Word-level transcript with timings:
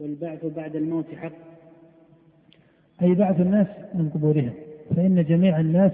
والبعث 0.00 0.46
بعد 0.56 0.76
الموت 0.76 1.04
حق. 1.14 1.32
أي 3.02 3.14
بعث 3.14 3.40
الناس 3.40 3.66
من 3.94 4.08
قبورهم. 4.08 4.50
فإن 4.96 5.24
جميع 5.24 5.60
الناس 5.60 5.92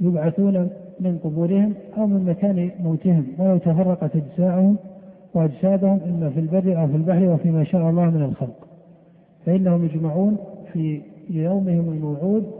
يبعثون 0.00 0.70
من 1.00 1.18
قبورهم 1.18 1.74
أو 1.96 2.06
من 2.06 2.24
مكان 2.24 2.70
موتهم. 2.80 3.26
ولو 3.38 3.58
تفرقت 3.58 4.16
أجزاءهم 4.16 4.76
وأجسادهم 5.34 6.00
إما 6.06 6.30
في 6.30 6.40
البر 6.40 6.82
أو 6.82 6.86
في 6.86 6.96
البحر 6.96 7.24
وفيما 7.24 7.64
شاء 7.64 7.90
الله 7.90 8.10
من 8.10 8.22
الخلق. 8.22 8.68
فإنهم 9.46 9.84
يجمعون 9.84 10.36
في 10.72 11.02
يومهم 11.30 11.92
الموعود 11.92 12.52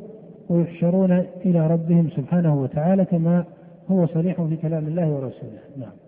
ويحشرون 0.48 1.12
إلى 1.44 1.66
ربهم 1.66 2.10
سبحانه 2.16 2.62
وتعالى 2.62 3.04
كما 3.04 3.44
هو 3.90 4.06
صريح 4.06 4.42
في 4.42 4.56
كلام 4.56 4.86
الله 4.86 5.08
ورسوله. 5.08 5.58
نعم. 5.76 6.04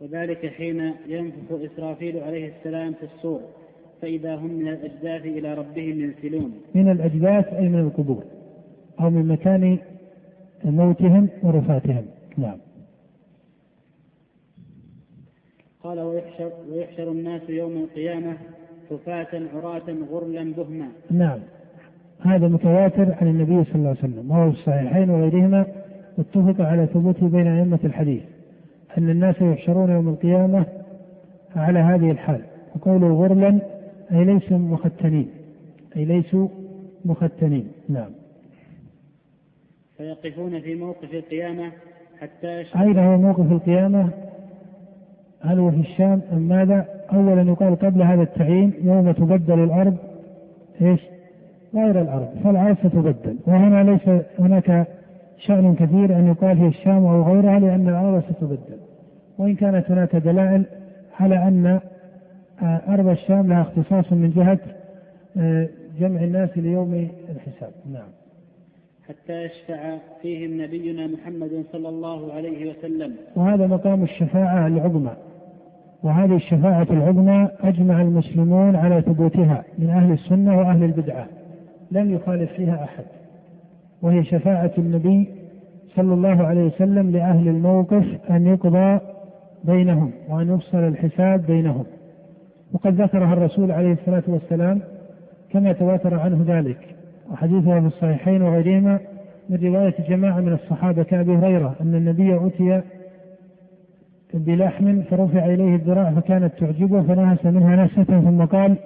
وذلك 0.00 0.46
حين 0.46 0.94
ينفخ 1.06 1.52
إسرافيل 1.52 2.18
عليه 2.18 2.52
السلام 2.56 2.92
في 2.92 3.02
الصور 3.02 3.40
فإذا 4.02 4.36
هم 4.36 4.52
من 4.52 4.68
الأجداث 4.68 5.26
إلى 5.26 5.54
ربهم 5.54 6.00
ينسلون. 6.00 6.52
من 6.74 6.90
الأجداث 6.90 7.54
أي 7.54 7.68
من 7.68 7.78
القبور 7.78 8.24
أو 9.00 9.10
من 9.10 9.28
مكان 9.28 9.78
موتهم 10.64 11.28
ورفاتهم. 11.42 12.04
نعم. 12.36 12.58
قال 15.82 16.00
ويحشر, 16.00 16.52
ويحشر 16.70 17.12
الناس 17.12 17.42
يوم 17.48 17.76
القيامة 17.76 18.36
حفاة 18.90 19.42
عراة 19.54 19.96
غرلا 20.10 20.52
بهما. 20.52 20.88
نعم. 21.10 21.38
هذا 22.20 22.48
متواتر 22.48 23.14
عن 23.20 23.26
النبي 23.26 23.64
صلى 23.64 23.74
الله 23.74 23.88
عليه 23.88 23.98
وسلم 23.98 24.30
وهو 24.30 24.52
في 24.52 24.58
الصحيحين 24.58 25.10
وغيرهما 25.10 25.66
اتفق 26.18 26.64
على 26.64 26.86
ثبوته 26.86 27.28
بين 27.28 27.46
أئمة 27.46 27.78
الحديث. 27.84 28.22
أن 28.98 29.10
الناس 29.10 29.42
يحشرون 29.42 29.90
يوم 29.90 30.08
القيامة 30.08 30.66
على 31.56 31.78
هذه 31.78 32.10
الحال. 32.10 32.40
وقوله 32.76 33.14
غرلا 33.14 33.58
أي 34.12 34.24
ليسوا 34.24 34.58
مختنين. 34.58 35.28
أي 35.96 36.04
ليسوا 36.04 36.48
مختنين. 37.04 37.68
نعم. 37.88 38.10
فيقفون 39.96 40.60
في 40.60 40.74
موقف 40.74 41.14
القيامة 41.14 41.72
حتى 42.20 42.64
أين 42.80 42.98
هو 42.98 43.18
موقف 43.18 43.52
القيامة؟ 43.52 44.10
هل 45.40 45.58
هو 45.58 45.70
في 45.70 45.80
الشام 45.80 46.22
أم 46.32 46.48
ماذا؟ 46.48 46.86
أولا 47.12 47.42
يقال 47.42 47.76
قبل 47.76 48.02
هذا 48.02 48.22
التعيين 48.22 48.72
يوم 48.82 49.12
تبدل 49.12 49.64
الأرض 49.64 49.96
إيش؟ 50.82 51.00
غير 51.74 52.00
الأرض 52.00 52.28
فالأرض 52.44 52.76
ستبدل 52.76 53.38
وهنا 53.46 53.90
ليس 53.90 54.22
هناك 54.38 54.86
شأن 55.38 55.74
كثير 55.74 56.18
أن 56.18 56.26
يقال 56.26 56.56
في 56.56 56.66
الشام 56.66 57.06
أو 57.06 57.22
غيرها 57.22 57.58
لأن 57.58 57.88
الأرض 57.88 58.22
ستبدل 58.22 58.87
وإن 59.38 59.54
كانت 59.54 59.90
هناك 59.90 60.16
دلائل 60.16 60.64
على 61.20 61.48
أن 61.48 61.80
آه، 62.62 62.80
أرض 62.88 63.08
الشام 63.08 63.48
لها 63.48 63.62
اختصاص 63.62 64.12
من 64.12 64.32
جهة 64.36 64.58
آه، 65.36 65.68
جمع 66.00 66.20
الناس 66.20 66.50
ليوم 66.56 67.08
الحساب. 67.28 67.70
نعم. 67.92 68.08
حتى 69.08 69.44
يشفع 69.44 69.98
فيهم 70.22 70.62
نبينا 70.62 71.06
محمد 71.06 71.64
صلى 71.72 71.88
الله 71.88 72.32
عليه 72.32 72.70
وسلم. 72.70 73.14
وهذا 73.36 73.66
مقام 73.66 74.02
الشفاعة 74.02 74.66
العظمى. 74.66 75.12
وهذه 76.02 76.36
الشفاعة 76.36 76.86
العظمى 76.90 77.48
أجمع 77.60 78.02
المسلمون 78.02 78.76
على 78.76 79.02
ثبوتها 79.02 79.64
من 79.78 79.90
أهل 79.90 80.12
السنة 80.12 80.58
وأهل 80.58 80.84
البدعة. 80.84 81.26
لم 81.90 82.14
يخالف 82.14 82.52
فيها 82.52 82.84
أحد. 82.84 83.04
وهي 84.02 84.24
شفاعة 84.24 84.72
النبي 84.78 85.28
صلى 85.96 86.14
الله 86.14 86.46
عليه 86.46 86.62
وسلم 86.62 87.10
لأهل 87.10 87.48
الموقف 87.48 88.04
أن 88.30 88.46
يقضى 88.46 89.00
بينهم 89.64 90.10
وأن 90.28 90.54
يفصل 90.54 90.78
الحساب 90.78 91.46
بينهم. 91.46 91.84
وقد 92.72 93.00
ذكرها 93.00 93.32
الرسول 93.32 93.72
عليه 93.72 93.92
الصلاة 93.92 94.22
والسلام 94.26 94.80
كما 95.50 95.72
تواتر 95.72 96.14
عنه 96.14 96.44
ذلك. 96.46 96.96
وحديثها 97.30 97.80
في 97.80 97.86
الصحيحين 97.86 98.42
وغيرهما 98.42 98.98
من 99.48 99.58
رواية 99.62 99.94
جماعة 100.08 100.40
من 100.40 100.52
الصحابة 100.52 101.02
كأبي 101.02 101.36
هريرة 101.36 101.74
أن 101.80 101.94
النبي 101.94 102.46
أتي 102.46 102.82
بلحم 104.34 105.02
فرفع 105.02 105.46
إليه 105.46 105.74
الذراع 105.74 106.14
فكانت 106.14 106.52
تعجبه 106.58 107.02
فنهس 107.02 107.44
منها 107.46 107.84
نسة 107.84 108.04
ثم 108.04 108.44
قال 108.44 108.76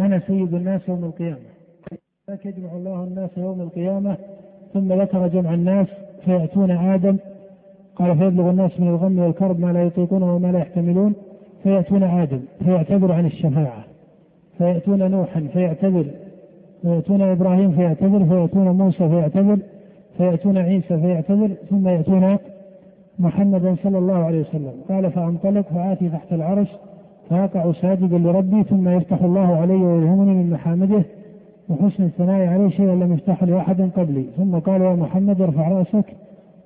أنا 0.00 0.18
سيد 0.26 0.54
الناس 0.54 0.80
يوم 0.88 1.04
القيامة. 1.04 1.38
يجمع 2.44 2.72
الله 2.72 3.04
الناس 3.04 3.30
يوم 3.36 3.60
القيامة 3.60 4.16
ثم 4.74 4.92
ذكر 4.92 5.28
جمع 5.28 5.54
الناس 5.54 5.86
فيأتون 6.24 6.70
آدم 6.70 7.16
قال 7.96 8.18
فيبلغ 8.18 8.50
الناس 8.50 8.80
من 8.80 8.88
الغم 8.88 9.18
والكرب 9.18 9.60
ما 9.60 9.72
لا 9.72 9.82
يطيقون 9.82 10.22
وما 10.22 10.52
لا 10.52 10.58
يحتملون 10.58 11.14
فيأتون 11.62 12.02
آدم 12.02 12.40
فيعتذر 12.64 13.12
عن 13.12 13.26
الشفاعة. 13.26 13.84
فيأتون 14.58 15.10
نوحا 15.10 15.40
فيعتذر. 15.52 16.04
فيأتون 16.82 17.22
إبراهيم 17.22 17.72
فيعتذر. 17.72 18.24
فيأتون 18.24 18.68
موسى 18.70 19.08
فيعتذر. 19.08 19.58
فيأتون 20.18 20.58
عيسى 20.58 20.98
فيعتذر. 20.98 21.50
ثم 21.70 21.88
يأتون 21.88 22.36
محمدا 23.18 23.76
صلى 23.82 23.98
الله 23.98 24.24
عليه 24.24 24.40
وسلم. 24.40 24.72
قال 24.88 25.10
فأنطلق 25.10 25.66
فآتي 25.74 26.08
تحت 26.08 26.32
العرش 26.32 26.68
فأقع 27.30 27.72
ساجدا 27.72 28.18
لربي 28.18 28.62
ثم 28.62 28.88
يفتح 28.88 29.22
الله 29.22 29.56
علي 29.56 29.74
ويلهمني 29.74 30.34
من 30.34 30.50
محامده. 30.50 31.02
وحسن 31.68 32.04
الثناء 32.04 32.46
عليه 32.46 32.68
شيئا 32.68 32.94
لم 32.94 33.12
يفتح 33.12 33.44
لأحد 33.44 33.90
قبلي. 33.96 34.24
ثم 34.36 34.58
قال 34.58 34.80
يا 34.82 34.94
محمد 34.94 35.40
ارفع 35.42 35.68
رأسك. 35.68 36.04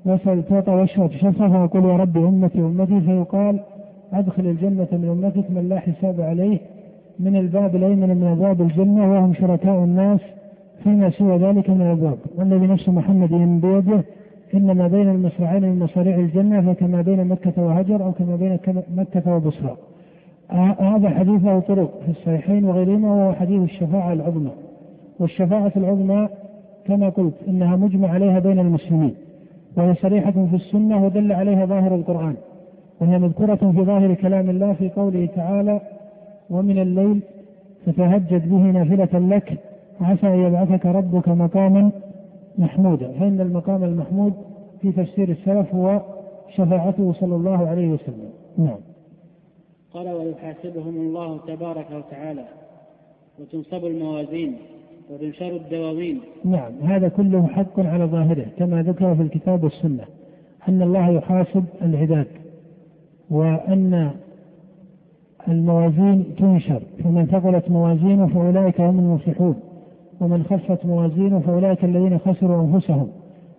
واسأل 0.07 0.49
تعطى 0.49 0.71
واشرب 0.71 1.11
شفا 1.13 1.49
فيقول 1.49 1.85
يا 1.85 1.97
ربي 1.97 2.19
أمتي 2.19 2.59
أمتي 2.59 3.01
فيقال 3.01 3.61
أدخل 4.13 4.47
الجنة 4.47 4.89
من 4.93 5.09
أمتك 5.09 5.51
من 5.51 5.69
لا 5.69 5.79
حساب 5.79 6.21
عليه 6.21 6.59
من 7.21 7.37
الباب 7.37 7.77
الأيمن 7.77 8.09
من 8.17 8.27
أبواب 8.27 8.61
الجنة 8.61 9.13
وهم 9.13 9.35
شركاء 9.35 9.85
الناس 9.85 10.21
فيما 10.83 11.11
سوى 11.11 11.37
ذلك 11.37 11.71
من 11.71 11.81
الأبواب. 11.81 12.19
والذي 12.37 12.67
نفس 12.67 12.89
محمد 12.89 13.31
بيده 13.61 14.05
إنما 14.55 14.89
بين 14.89 15.09
المصرعين 15.09 15.63
من 15.63 15.79
مصاريع 15.79 16.17
الجنة 16.17 16.73
فكما 16.73 17.03
بين 17.03 17.25
مكة 17.25 17.63
وهجر 17.63 18.05
أو 18.05 18.13
كما 18.13 18.37
بين 18.37 18.59
مكة 18.97 19.35
وبصرى. 19.37 19.77
هذا 20.79 21.11
حديث 21.11 21.45
له 21.45 21.61
طرق 21.61 22.01
في 22.05 22.11
الصحيحين 22.11 22.65
وغيرهما 22.65 23.15
وهو 23.15 23.33
حديث 23.33 23.63
الشفاعة 23.63 24.13
العظمى. 24.13 24.51
والشفاعة 25.21 25.73
العظمى 25.77 26.29
كما 26.87 27.09
قلت 27.09 27.35
إنها 27.49 27.77
مجمع 27.77 28.09
عليها 28.09 28.39
بين 28.39 28.59
المسلمين. 28.59 29.15
وهي 29.77 29.95
صريحة 29.95 30.31
في 30.31 30.57
السنة 30.57 31.05
ودل 31.05 31.33
عليها 31.33 31.67
ظاهر 31.67 31.95
القرآن. 31.95 32.37
وهي 33.01 33.19
مذكورة 33.19 33.55
في 33.55 33.85
ظاهر 33.85 34.15
كلام 34.15 34.51
الله 34.51 34.73
في 34.73 34.89
قوله 34.89 35.29
تعالى 35.37 35.81
ومن 36.51 36.79
الليل 36.79 37.21
فتهجد 37.87 38.49
به 38.51 38.57
نافلة 38.57 39.19
لك 39.19 39.59
عسى 40.01 40.27
أن 40.27 40.39
يبعثك 40.39 40.87
ربك 40.87 41.29
مقاما 41.29 41.91
محمودا. 42.59 43.13
فإن 43.13 43.41
المقام 43.41 43.85
المحمود 43.85 44.33
في 44.81 44.93
تفسير 44.93 45.29
السلف 45.29 45.75
هو 45.75 46.01
شفاعته 46.57 47.13
صلى 47.13 47.35
الله 47.37 47.69
عليه 47.69 47.89
وسلم. 47.89 48.31
نعم. 48.59 48.79
قال 49.95 50.09
ويحاسبهم 50.09 50.97
الله 50.97 51.39
تبارك 51.47 51.87
وتعالى 51.91 52.45
وتنصب 53.41 53.85
الموازين 53.85 54.57
وتنشر 55.11 55.57
الدواوين. 55.57 56.21
نعم 56.45 56.73
هذا 56.83 57.09
كله 57.09 57.47
حق 57.47 57.81
على 57.81 58.05
ظاهره 58.05 58.47
كما 58.59 58.83
ذكر 58.83 59.15
في 59.15 59.23
الكتاب 59.23 59.65
والسنة 59.65 60.05
أن 60.69 60.83
الله 60.83 61.11
يحاسب 61.11 61.65
العباد 61.83 62.27
وأن 63.31 64.11
الموازين 65.49 66.25
تنشر 66.39 66.83
فمن 67.05 67.27
ثقلت 67.27 67.71
موازينه 67.71 68.27
فأولئك 68.27 68.81
هم 68.81 68.99
المفلحون 68.99 69.57
ومن 70.21 70.43
خفت 70.43 70.87
موازينه 70.87 71.41
فأولئك 71.41 71.85
الذين 71.85 72.19
خسروا 72.19 72.65
أنفسهم 72.65 73.09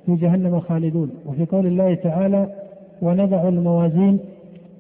في 0.06 0.16
جهنم 0.16 0.59
خالدون. 0.59 1.09
وفي 1.25 1.45
قول 1.45 1.66
الله 1.67 1.94
تعالى 1.95 2.56
ونضع 3.01 3.47
الموازين 3.47 4.19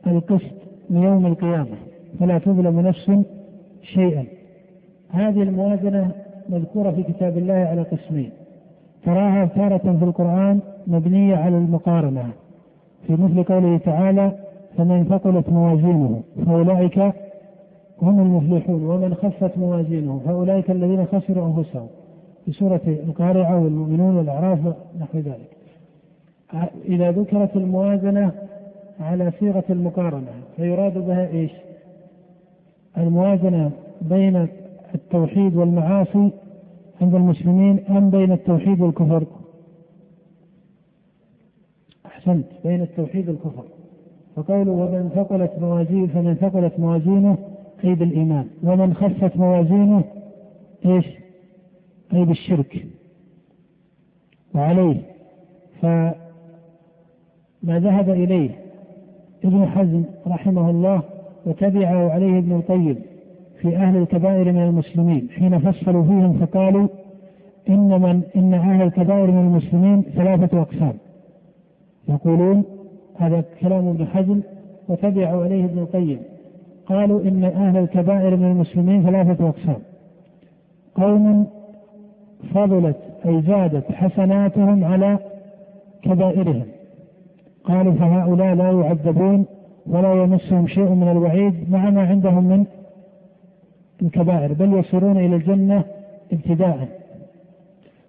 القسط 0.07 0.55
ليوم 0.89 1.25
القيامة 1.25 1.75
فلا 2.19 2.37
تظلم 2.37 2.79
نفس 2.79 3.11
شيئا. 3.83 4.25
هذه 5.09 5.41
الموازنة 5.43 6.11
مذكورة 6.49 6.91
في 6.91 7.03
كتاب 7.03 7.37
الله 7.37 7.53
على 7.53 7.81
قسمين 7.81 8.29
تراها 9.05 9.45
تارة 9.45 9.97
في 9.99 10.05
القرآن 10.05 10.59
مبنية 10.87 11.35
على 11.35 11.57
المقارنة. 11.57 12.29
في 13.07 13.13
مثل 13.13 13.43
قوله 13.43 13.77
تعالى 13.77 14.31
فمن 14.77 15.03
ثقلت 15.03 15.49
موازينه 15.49 16.21
فأولئك 16.45 16.99
هم 18.01 18.19
المفلحون. 18.19 18.83
ومن 18.83 19.13
خفت 19.13 19.57
موازينه 19.57 20.21
فأولئك 20.25 20.71
الذين 20.71 21.05
خسروا 21.05 21.47
أنفسهم. 21.47 21.87
في 22.45 22.51
سورة 22.51 22.81
القارعة 22.87 23.63
والمؤمنون 23.63 24.17
والأعراف 24.17 24.59
نحو 24.99 25.17
ذلك. 25.17 25.55
إذا 26.85 27.11
ذكرت 27.11 27.55
الموازنة 27.55 28.31
على 28.99 29.31
صيغة 29.39 29.63
المقارنة 29.69 30.31
فيراد 30.55 30.97
بها 30.97 31.27
إيش؟ 31.27 31.51
الموازنة 32.97 33.71
بين 34.01 34.47
التوحيد 34.95 35.55
والمعاصي 35.55 36.31
عند 37.01 37.15
المسلمين 37.15 37.85
أم 37.89 38.09
بين 38.09 38.31
التوحيد 38.31 38.81
والكفر؟ 38.81 39.23
أحسنت 42.05 42.45
بين 42.63 42.81
التوحيد 42.81 43.29
والكفر. 43.29 43.63
فقوله 44.35 44.71
ومن 44.71 45.09
ثقلت 45.15 45.51
موازين 45.61 46.07
فمن 46.07 46.35
ثقلت 46.35 46.79
موازينه 46.79 47.37
أي 47.83 47.95
بالإيمان. 47.95 48.47
ومن 48.63 48.93
خفت 48.93 49.37
موازينه 49.37 50.03
إيش؟ 50.85 51.05
أي 52.13 52.25
بالشرك. 52.25 52.85
وعليه. 54.55 55.01
فما 55.81 56.15
ذهب 57.65 58.09
إليه 58.09 58.49
ابن 59.43 59.65
حزم 59.65 60.03
رحمه 60.27 60.69
الله 60.69 61.01
وتبعه 61.45 62.11
عليه 62.11 62.37
ابن 62.37 62.51
القيم. 62.51 63.14
في 63.65 63.77
أهل 63.77 63.97
الكبائر 63.97 64.51
من 64.51 64.63
المسلمين. 64.63 65.29
حين 65.29 65.59
فصلوا 65.59 66.03
فيهم 66.03 66.33
فقالوا 66.33 66.87
إن 67.69 68.01
من 68.01 68.21
إن 68.35 68.53
أهل 68.53 68.81
الكبائر 68.81 69.31
من 69.31 69.39
المسلمين 69.39 70.01
ثلاثة 70.01 70.61
أقسام. 70.61 70.93
يقولون 72.09 72.63
هذا 73.17 73.43
كلام 73.61 73.87
ابن 73.87 74.07
حزم 74.07 74.41
وتبعوا 74.89 75.43
عليه 75.43 75.65
ابن 75.65 75.79
القيم. 75.79 76.19
قالوا 76.85 77.21
إن 77.21 77.43
أهل 77.43 77.77
الكبائر 77.77 78.35
من 78.35 78.51
المسلمين 78.51 79.03
ثلاثة 79.03 79.49
أقسام. 79.49 79.81
قوم 80.95 81.47
فضلت 82.53 82.97
أي 83.25 83.41
زادت 83.41 83.91
حسناتهم 83.91 84.83
على 84.83 85.17
كبائرهم. 86.01 86.65
قالوا 87.63 87.93
فهؤلاء 87.93 88.55
لا 88.55 88.71
يعذبون 88.71 89.45
ولا 89.87 90.13
يمسهم 90.13 90.67
شيء 90.67 90.89
من 90.89 91.11
الوعيد 91.11 91.71
مع 91.71 91.89
ما 91.89 92.01
عندهم 92.01 92.43
من 92.43 92.65
الكبائر 94.01 94.53
بل 94.53 94.73
يصيرون 94.73 95.17
إلى 95.17 95.35
الجنة 95.35 95.83
ابتداء. 96.33 96.87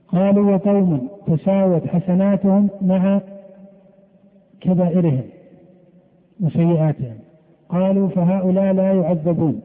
قالوا 0.08 0.54
وقوم 0.56 1.08
تساوت 1.26 1.86
حسناتهم 1.86 2.68
مع 2.82 3.20
كبائرهم 4.60 5.24
وسيئاتهم. 6.40 7.16
قالوا 7.68 8.08
فهؤلاء 8.08 8.72
لا 8.72 8.92
يعذبون 8.92 9.60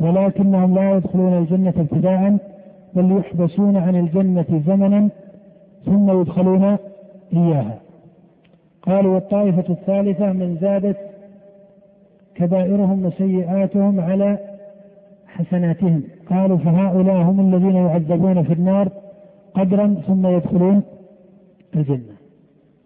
ولكنهم 0.00 0.74
لا 0.74 0.96
يدخلون 0.96 1.38
الجنة 1.38 1.74
ابتداء 1.76 2.36
بل 2.94 3.18
يحبسون 3.18 3.76
عن 3.76 3.96
الجنة 3.96 4.62
زمنا 4.66 5.08
ثم 5.84 6.20
يدخلون 6.20 6.76
إياها. 7.32 7.78
قالوا 8.82 9.14
والطائفة 9.14 9.64
الثالثة 9.72 10.32
من 10.32 10.58
زادت 10.60 10.96
كبائرهم 12.34 13.06
وسيئاتهم 13.06 14.00
على 14.00 14.38
حسناتهم. 15.32 16.02
قالوا 16.30 16.56
فهؤلاء 16.56 17.16
هم 17.16 17.54
الذين 17.54 17.76
يعذبون 17.76 18.42
في 18.42 18.52
النار 18.52 18.88
قدرا 19.54 19.94
ثم 20.06 20.26
يدخلون 20.26 20.82
الجنة. 21.76 22.16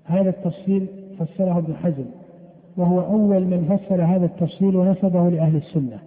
هذا 0.05 0.31
التفصيل 0.31 0.87
فسره 1.19 1.59
ابن 1.59 1.75
حزم 1.75 2.05
وهو 2.77 3.01
أول 3.01 3.45
من 3.45 3.77
فسر 3.77 4.03
هذا 4.03 4.25
التفصيل 4.25 4.77
ونسبه 4.77 5.29
لأهل 5.29 5.57
السنة. 5.57 5.99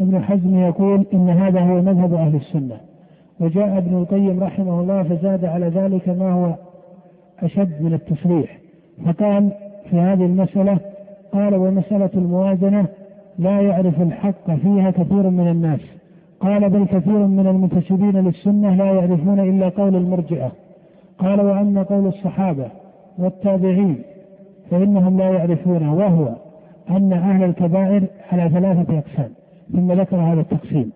ابن 0.00 0.22
حزم 0.22 0.58
يقول 0.58 1.06
إن 1.14 1.28
هذا 1.28 1.60
هو 1.60 1.82
مذهب 1.82 2.14
أهل 2.14 2.36
السنة. 2.36 2.80
وجاء 3.40 3.78
ابن 3.78 3.96
القيم 3.96 4.42
رحمه 4.42 4.80
الله 4.80 5.02
فزاد 5.02 5.44
على 5.44 5.66
ذلك 5.66 6.08
ما 6.08 6.32
هو 6.32 6.54
أشد 7.42 7.82
من 7.82 7.94
التصريح 7.94 8.58
فقال 9.06 9.50
في 9.90 9.96
هذه 9.96 10.24
المسألة 10.24 10.78
قال 11.32 11.54
ومسألة 11.54 12.10
الموازنة 12.14 12.86
لا 13.38 13.60
يعرف 13.60 14.02
الحق 14.02 14.54
فيها 14.54 14.90
كثير 14.90 15.30
من 15.30 15.48
الناس. 15.48 15.80
قال 16.40 16.70
بل 16.70 16.86
كثير 16.86 17.26
من 17.26 17.46
المنتسبين 17.46 18.16
للسنة 18.16 18.74
لا 18.74 18.84
يعرفون 18.84 19.40
إلا 19.40 19.68
قول 19.68 19.96
المرجئة. 19.96 20.52
قال 21.18 21.40
وأما 21.40 21.82
قول 21.82 22.06
الصحابة 22.06 22.66
والتابعين 23.18 24.02
فإنهم 24.70 25.18
لا 25.18 25.30
يعرفونه 25.30 25.94
وهو 25.94 26.28
أن 26.90 27.12
أهل 27.12 27.44
الكبائر 27.44 28.02
على 28.32 28.50
ثلاثة 28.50 28.98
أقسام. 28.98 29.30
ثم 29.72 29.92
ذكر 29.92 30.16
هذا 30.16 30.40
التقسيم. 30.40 30.92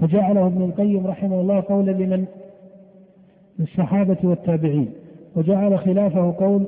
فجعله 0.00 0.46
ابن 0.46 0.62
القيم 0.62 1.06
رحمه 1.06 1.40
الله 1.40 1.60
قولا 1.60 1.90
لمن؟ 1.90 2.24
للصحابة 3.58 4.16
والتابعين. 4.24 4.88
وجعل 5.36 5.78
خلافه 5.78 6.34
قول 6.38 6.66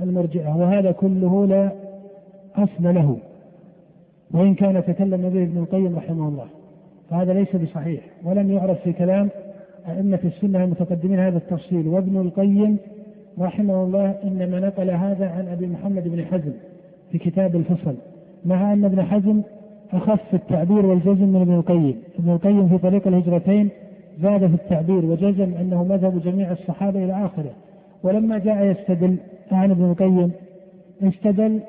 المرجئة. 0.00 0.56
وهذا 0.56 0.92
كله 0.92 1.46
لا 1.46 1.70
أصل 2.56 2.94
له. 2.94 3.16
وإن 4.34 4.54
كان 4.54 4.84
تكلم 4.84 5.28
به 5.28 5.42
ابن 5.42 5.58
القيم 5.58 5.96
رحمه 5.96 6.28
الله. 6.28 6.46
فهذا 7.10 7.32
ليس 7.32 7.56
بصحيح. 7.56 8.00
ولم 8.24 8.52
يعرف 8.52 8.80
في 8.80 8.92
كلام 8.92 9.28
أئمة 9.88 10.18
السنة 10.24 10.64
المتقدمين 10.64 11.18
هذا 11.18 11.36
التفصيل. 11.38 11.88
وابن 11.88 12.20
القيم 12.20 12.76
رحمه 13.40 13.84
الله 13.84 14.14
إنما 14.24 14.60
نقل 14.60 14.90
هذا 14.90 15.28
عن 15.28 15.48
أبي 15.48 15.66
محمد 15.66 16.08
بن 16.08 16.24
حزم 16.24 16.52
في 17.12 17.18
كتاب 17.18 17.56
الفصل. 17.56 17.94
مع 18.44 18.72
أن 18.72 18.84
ابن 18.84 19.02
حزم 19.02 19.42
أخف 19.92 20.34
التعبير 20.34 20.86
والجزم 20.86 21.28
من 21.28 21.40
ابن 21.40 21.54
القيم. 21.54 21.96
ابن 22.18 22.30
القيم 22.30 22.68
في 22.68 22.78
طريق 22.78 23.06
الهجرتين 23.06 23.68
زاد 24.22 24.46
في 24.46 24.54
التعبير 24.54 25.04
وجزم 25.04 25.54
أنه 25.54 25.84
مذهب 25.84 26.22
جميع 26.22 26.52
الصحابة 26.52 27.04
إلى 27.04 27.26
آخره. 27.26 27.50
ولما 28.02 28.38
جاء 28.38 28.64
يستدل 28.64 29.16
عن 29.52 29.70
ابن 29.70 29.84
القيم 29.84 30.30
استدل 31.02 31.60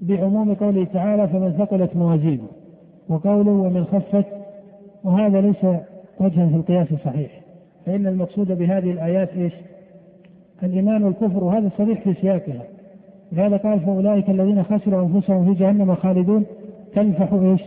بعموم 0.00 0.54
قوله 0.54 0.84
تعالى 0.84 1.28
فمن 1.28 1.52
ثقلت 1.52 1.96
موازينه 1.96 2.48
وقوله 3.08 3.50
ومن 3.50 3.84
خفت 3.84 4.26
وهذا 5.04 5.40
ليس 5.40 5.64
وجها 6.20 6.48
في 6.48 6.56
القياس 6.56 6.88
صحيح 7.04 7.30
فإن 7.86 8.06
المقصود 8.06 8.52
بهذه 8.58 8.90
الآيات 8.90 9.28
إيش؟ 9.28 9.52
الإيمان 10.62 11.02
والكفر 11.02 11.44
وهذا 11.44 11.70
صريح 11.78 12.00
في 12.00 12.14
سياقها. 12.14 12.62
لهذا 13.32 13.56
قال 13.56 13.80
فأولئك 13.80 14.30
الذين 14.30 14.62
خسروا 14.62 15.06
أنفسهم 15.06 15.44
في 15.44 15.60
جهنم 15.60 15.94
خالدون 15.94 16.44
تنفح 16.94 17.32
إيش؟ 17.32 17.62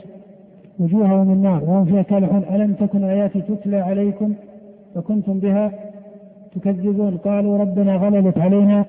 وجوههم 0.80 1.34
النار 1.34 1.64
وهم 1.64 1.86
فيها 1.86 2.02
كالحون. 2.02 2.44
ألم 2.52 2.74
تكن 2.74 3.04
آياتي 3.04 3.42
تتلى 3.42 3.78
عليكم 3.78 4.34
فكنتم 4.96 5.40
بها 5.40 5.72
تكذبون؟ 6.56 7.18
قالوا 7.18 7.58
ربنا 7.58 7.96
غلبت 7.96 8.38
علينا 8.38 8.86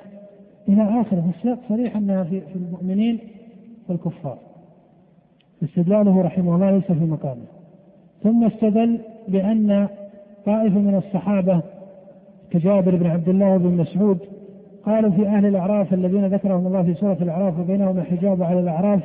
إلى 0.68 1.00
آخره 1.00 1.30
السياق 1.36 1.58
صريح 1.68 1.96
أنها 1.96 2.24
في, 2.24 2.42
المؤمنين 2.54 3.18
والكفار. 3.88 4.38
استدلاله 5.62 6.22
رحمه 6.22 6.54
الله 6.54 6.70
ليس 6.70 6.92
في 6.92 7.04
مقامه. 7.04 7.44
ثم 8.22 8.44
استدل 8.44 9.00
بأن 9.28 9.88
طائفة 10.46 10.78
من 10.78 10.94
الصحابة 10.94 11.62
كجابر 12.50 12.96
بن 12.96 13.06
عبد 13.06 13.28
الله 13.28 13.52
وابن 13.52 13.76
مسعود 13.76 14.18
قالوا 14.84 15.10
في 15.10 15.26
أهل 15.26 15.46
الأعراف 15.46 15.94
الذين 15.94 16.26
ذكرهم 16.26 16.66
الله 16.66 16.82
في 16.82 16.94
سورة 16.94 17.18
الأعراف 17.20 17.58
وبينهم 17.58 17.98
الحجاب 17.98 18.42
على 18.42 18.60
الأعراف 18.60 19.02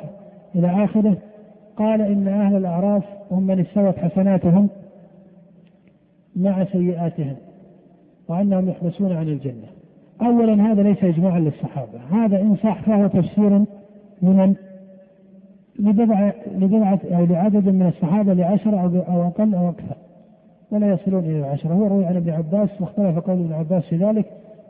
إلى 0.56 0.84
آخره 0.84 1.18
قال 1.78 2.02
إن 2.02 2.28
أهل 2.28 2.56
الأعراف 2.56 3.04
هم 3.32 3.44
من 3.44 3.60
استوت 3.60 3.98
حسناتهم 3.98 4.70
مع 6.36 6.66
سيئاتهم 6.66 7.36
وأنهم 8.28 8.70
يحبسون 8.70 9.12
عن 9.12 9.28
الجنة. 9.28 9.75
أولا 10.22 10.72
هذا 10.72 10.84
ليس 10.84 11.04
إجماعا 11.04 11.40
للصحابة. 11.40 12.00
هذا 12.12 12.42
إن 12.42 12.56
صح 12.64 12.82
فهو 12.82 13.08
تفسير 13.08 13.66
لمن؟ 14.22 14.56
لبضعة 15.80 16.34
لبضعة 16.56 17.00
أو 17.12 17.26
لعدد 17.26 17.70
من 17.70 17.88
الصحابة 17.88 18.34
لعشرة 18.34 19.04
أو 19.08 19.28
أقل 19.28 19.56
أو 19.56 19.70
أكثر. 19.70 19.96
ولا 20.72 20.90
يصلون 20.90 21.24
إلى 21.24 21.40
العشرة 21.40 21.74
هو 21.74 21.88
روي 21.88 22.06
عن 22.06 22.16
ابن 22.16 22.30
عباس 22.30 22.70
واختلف 22.80 23.20
قول 23.20 23.40
ابن 23.40 23.54
عباس 23.54 23.84
في 23.84 23.98
ذلك. 23.98 24.26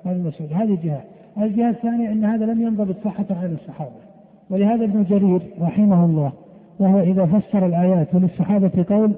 عن 0.06 0.16
المسعود 0.16 0.54
هذه 0.54 0.78
جهة 0.84 1.02
الجهة 1.38 1.70
الثانية 1.70 2.12
أن 2.12 2.26
هذا 2.26 2.46
لم 2.46 2.62
ينضبط 2.62 2.96
صحة 3.04 3.26
عن 3.30 3.58
الصحابة. 3.62 4.06
ولهذا 4.50 4.86
ابن 4.86 5.04
جرير 5.04 5.42
رحمه 5.62 6.06
الله 6.06 6.32
وهو 6.80 7.00
إذا 7.00 7.26
فسر 7.26 7.66
الآيات 7.66 8.16
وللصحابة 8.16 8.86
قول 8.90 9.12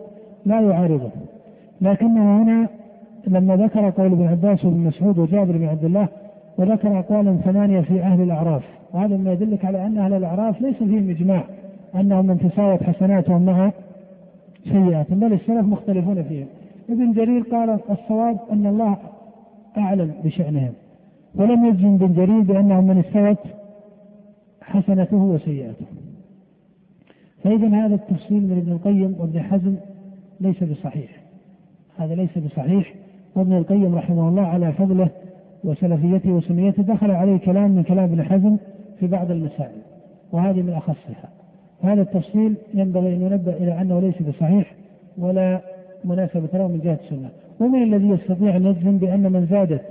لا 0.46 0.62
يعارضه. 0.62 1.12
لكنه 1.82 2.44
هنا 2.44 2.68
لما 3.28 3.56
ذكر 3.56 3.90
قول 3.90 4.12
ابن 4.12 4.28
عباس 4.28 4.66
وابن 4.66 4.78
مسعود 4.78 5.18
وجابر 5.18 5.58
بن 5.58 5.66
عبد 5.66 5.84
الله 5.84 6.08
وذكر 6.58 7.00
أقوالا 7.00 7.38
ثمانية 7.38 7.82
في 7.82 8.02
أهل 8.02 8.22
الأعراف. 8.22 8.64
وهذا 8.94 9.18
ما 9.18 9.34
يدلك 9.34 9.66
على 9.66 9.86
أن 9.86 9.98
أهل 9.98 10.14
الأعراف 10.14 10.62
ليس 10.62 10.76
فيهم 10.76 11.10
إجماع 11.10 11.44
أنهم 11.96 12.26
من 12.26 12.40
تساوت 12.40 12.84
حسناتهم 12.84 13.46
مع 13.46 13.72
سيئاتهم 14.64 15.20
بل 15.20 15.34
السلف 15.34 15.66
مختلفون 15.66 16.24
فيهم 16.24 16.48
ابن 16.90 17.14
جرير 17.14 17.42
قال 17.42 17.80
الصواب 17.90 18.40
أن 18.52 18.66
الله 18.66 18.98
أعلم 19.78 20.14
بشأنهم 20.24 20.74
ولم 21.36 21.66
يجزم 21.66 21.94
ابن 21.94 22.14
جرير 22.14 22.40
بأنهم 22.40 22.88
من 22.88 22.98
استوت 22.98 23.52
حسنته 24.62 25.18
وسيئاته 25.18 25.86
فإذا 27.44 27.68
هذا 27.68 27.96
التفصيل 27.96 28.44
من 28.44 28.58
ابن 28.58 28.72
القيم 28.72 29.16
وابن 29.20 29.40
حزم 29.40 29.76
ليس 30.40 30.64
بصحيح. 30.64 31.10
هذا 31.98 32.16
ليس 32.16 32.38
بصحيح. 32.38 32.94
وابن 33.38 33.58
القيم 33.58 33.96
رحمه 33.96 34.30
الله 34.30 34.42
على 34.42 34.72
فضله 34.72 35.10
وسلفيته 35.64 36.30
وسنيته 36.30 36.84
دخل 36.84 37.12
عليه 37.12 37.38
كلام 37.38 37.72
من 37.72 37.84
كلام 37.84 38.04
ابن 38.04 38.24
حزم 38.24 38.58
في 39.00 39.08
بعض 39.08 39.32
المسائل 39.32 39.82
وهذه 40.32 40.62
من 40.62 40.74
أخصها. 40.74 41.30
هذا 41.82 42.02
التفصيل 42.02 42.56
ينبغي 42.74 43.16
أن 43.16 43.22
ينبه 43.22 43.54
إلى 43.54 43.82
أنه 43.82 44.00
ليس 44.00 44.22
بصحيح 44.22 44.76
ولا 45.18 45.62
مناسبة 46.06 46.50
له 46.54 46.68
من 46.68 46.80
جهة 46.84 47.00
السنة. 47.04 47.30
ومن 47.60 47.84
الذي 47.84 48.10
يستطيع 48.10 48.56
أن 48.56 48.66
يجزم 48.66 48.98
بأن 48.98 49.32
من 49.32 49.46
زادت 49.46 49.82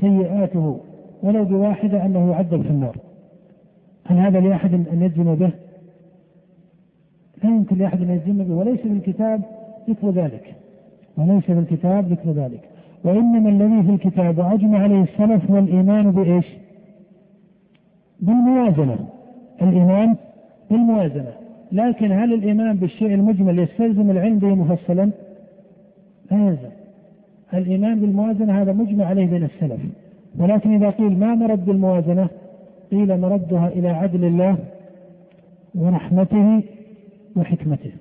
سيئاته 0.00 0.80
ولو 1.22 1.44
بواحدة 1.44 2.06
أنه 2.06 2.30
يعذب 2.30 2.62
في 2.62 2.70
النار. 2.70 2.96
هل 4.04 4.16
هذا 4.16 4.40
لأحد 4.40 4.74
أن 4.74 5.02
يجزم 5.02 5.34
به؟ 5.34 5.50
لا 7.44 7.50
يمكن 7.50 7.78
لأحد 7.78 8.02
أن 8.02 8.10
يجزم 8.10 8.44
به 8.44 8.54
وليس 8.54 8.80
في 8.80 8.88
الكتاب 8.88 9.40
ذكر 9.88 10.10
ذلك. 10.10 10.61
وليس 11.16 11.44
في 11.44 11.52
الكتاب 11.52 12.12
ذكر 12.12 12.30
ذلك. 12.30 12.60
وإنما 13.04 13.48
الذي 13.48 13.82
في 13.82 13.90
الكتاب 13.90 14.38
وأجمع 14.38 14.78
عليه 14.78 15.02
السلف 15.02 15.50
هو 15.50 15.58
الإيمان 15.58 16.10
بإيش؟ 16.10 16.46
بالموازنة. 18.20 18.96
الإيمان 19.62 20.16
بالموازنة. 20.70 21.32
لكن 21.72 22.12
هل 22.12 22.34
الإيمان 22.34 22.76
بالشيء 22.76 23.14
المجمل 23.14 23.58
يستلزم 23.58 24.10
العلم 24.10 24.38
به 24.38 24.54
مفصلا؟ 24.54 25.10
لا 26.30 26.46
يلزم. 26.46 26.70
الإيمان 27.54 28.00
بالموازنة 28.00 28.62
هذا 28.62 28.72
مجمع 28.72 29.04
عليه 29.04 29.26
بين 29.26 29.44
السلف. 29.44 29.80
ولكن 30.38 30.74
إذا 30.74 30.90
قيل 30.90 31.18
ما 31.18 31.34
مرد 31.34 31.68
الموازنة 31.68 32.28
قيل 32.90 33.20
مردها 33.20 33.68
إلى 33.68 33.88
عدل 33.88 34.24
الله 34.24 34.56
ورحمته 35.74 36.62
وحكمته. 37.36 37.92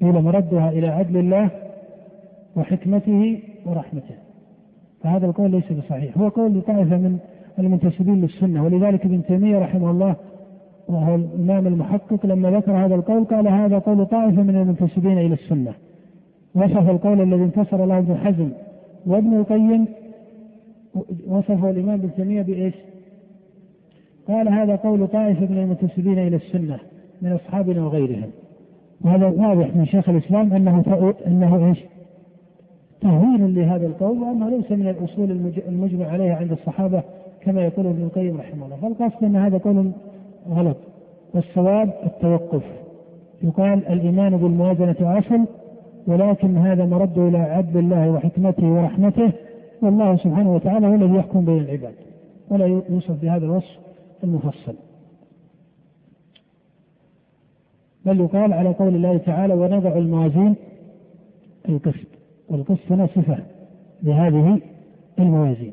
قيل 0.00 0.22
مردها 0.22 0.70
إلى 0.70 0.88
عدل 0.88 1.16
الله 1.16 1.50
وحكمته 2.56 3.38
ورحمته. 3.66 4.14
فهذا 5.02 5.26
القول 5.26 5.50
ليس 5.50 5.72
بصحيح. 5.72 6.18
هو 6.18 6.28
قول 6.28 6.58
لطائفة 6.58 6.96
من 6.96 7.18
المنتسبين 7.58 8.20
للسنة 8.20 8.64
ولذلك 8.64 9.04
ابن 9.04 9.22
تيمية 9.24 9.58
رحمه 9.58 9.90
الله 9.90 10.16
وهو 10.88 11.14
الإمام 11.14 11.66
المحقق 11.66 12.26
لما 12.26 12.50
ذكر 12.50 12.72
هذا 12.72 12.94
القول 12.94 13.24
قال 13.24 13.48
هذا 13.48 13.78
قول 13.78 14.06
طائفة 14.06 14.42
من 14.42 14.56
المنتسبين 14.56 15.18
إلى 15.18 15.34
السنة. 15.34 15.72
وصف 16.54 16.90
القول 16.90 17.20
الذي 17.20 17.42
انتصر 17.42 17.84
له 17.86 17.98
ابن 17.98 18.16
حزم 18.16 18.50
وابن 19.06 19.36
القيم 19.36 19.86
وصفه 21.26 21.70
الإمام 21.70 21.94
ابن 21.94 22.10
تيمية 22.16 22.42
بإيش؟ 22.42 22.74
قال 24.28 24.48
هذا 24.48 24.76
قول 24.76 25.08
طائفة 25.08 25.46
من 25.46 25.58
المنتسبين 25.58 26.18
إلى 26.18 26.36
السنة 26.36 26.78
من 27.22 27.32
أصحابنا 27.32 27.84
وغيرهم. 27.84 28.30
وهذا 29.04 29.26
واضح 29.26 29.76
من 29.76 29.86
شيخ 29.86 30.08
الإسلام 30.08 30.52
أنه 30.52 30.82
أنه 31.26 31.68
إيش؟ 31.68 31.78
تهويل 33.00 33.54
لهذا 33.54 33.86
القول 33.86 34.18
وأنه 34.18 34.48
ليس 34.48 34.72
من 34.72 34.88
الأصول 34.88 35.52
المجمع 35.68 36.06
عليها 36.06 36.36
عند 36.36 36.52
الصحابة 36.52 37.02
كما 37.40 37.64
يقول 37.64 37.86
ابن 37.86 38.02
القيم 38.02 38.36
رحمه 38.36 38.64
الله. 38.64 38.76
فالقصد 38.76 39.24
أن 39.24 39.36
هذا 39.36 39.58
قول 39.58 39.92
غلط. 40.50 40.76
والصواب 41.34 41.92
التوقف. 42.04 42.62
يقال 43.42 43.86
الإيمان 43.86 44.36
بالموازنة 44.36 44.96
أصل 45.00 45.44
ولكن 46.06 46.56
هذا 46.56 46.86
مرد 46.86 47.18
إلى 47.18 47.38
عدل 47.38 47.78
الله 47.78 48.10
وحكمته 48.10 48.66
ورحمته 48.66 49.32
والله 49.82 50.16
سبحانه 50.16 50.54
وتعالى 50.54 50.86
هو 50.86 50.94
الذي 50.94 51.14
يحكم 51.14 51.44
بين 51.44 51.58
العباد. 51.58 51.94
ولا 52.50 52.66
يوصف 52.66 53.22
بهذا 53.22 53.44
الوصف 53.44 53.78
المفصل. 54.24 54.74
بل 58.08 58.20
يقال 58.20 58.52
على 58.52 58.68
قول 58.68 58.94
الله 58.94 59.16
تعالى 59.18 59.54
ونضع 59.54 59.96
الموازين 59.96 60.54
القسط 61.68 62.08
والقسط 62.48 62.92
هنا 62.92 63.06
صفة 63.06 63.38
لهذه 64.02 64.60
الموازين 65.18 65.72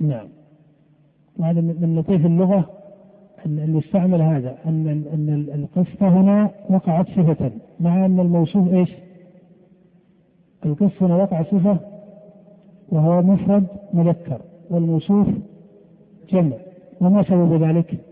نعم 0.00 0.28
وهذا 1.38 1.60
من 1.60 1.96
لطيف 1.98 2.26
اللغة 2.26 2.70
أن 3.46 3.76
يستعمل 3.78 4.22
هذا 4.22 4.58
أن 4.66 4.88
أن 5.12 5.48
القسط 5.54 6.02
هنا 6.02 6.50
وقعت 6.70 7.06
صفة 7.06 7.50
مع 7.80 8.06
أن 8.06 8.20
الموصوف 8.20 8.74
إيش؟ 8.74 8.90
القسط 10.64 11.02
هنا 11.02 11.16
وقع 11.16 11.42
صفة 11.42 11.78
وهو 12.88 13.22
مفرد 13.22 13.66
مذكر 13.92 14.40
والموصوف 14.70 15.28
جمع 16.30 16.56
وما 17.00 17.22
سبب 17.22 17.62
ذلك؟ 17.62 18.11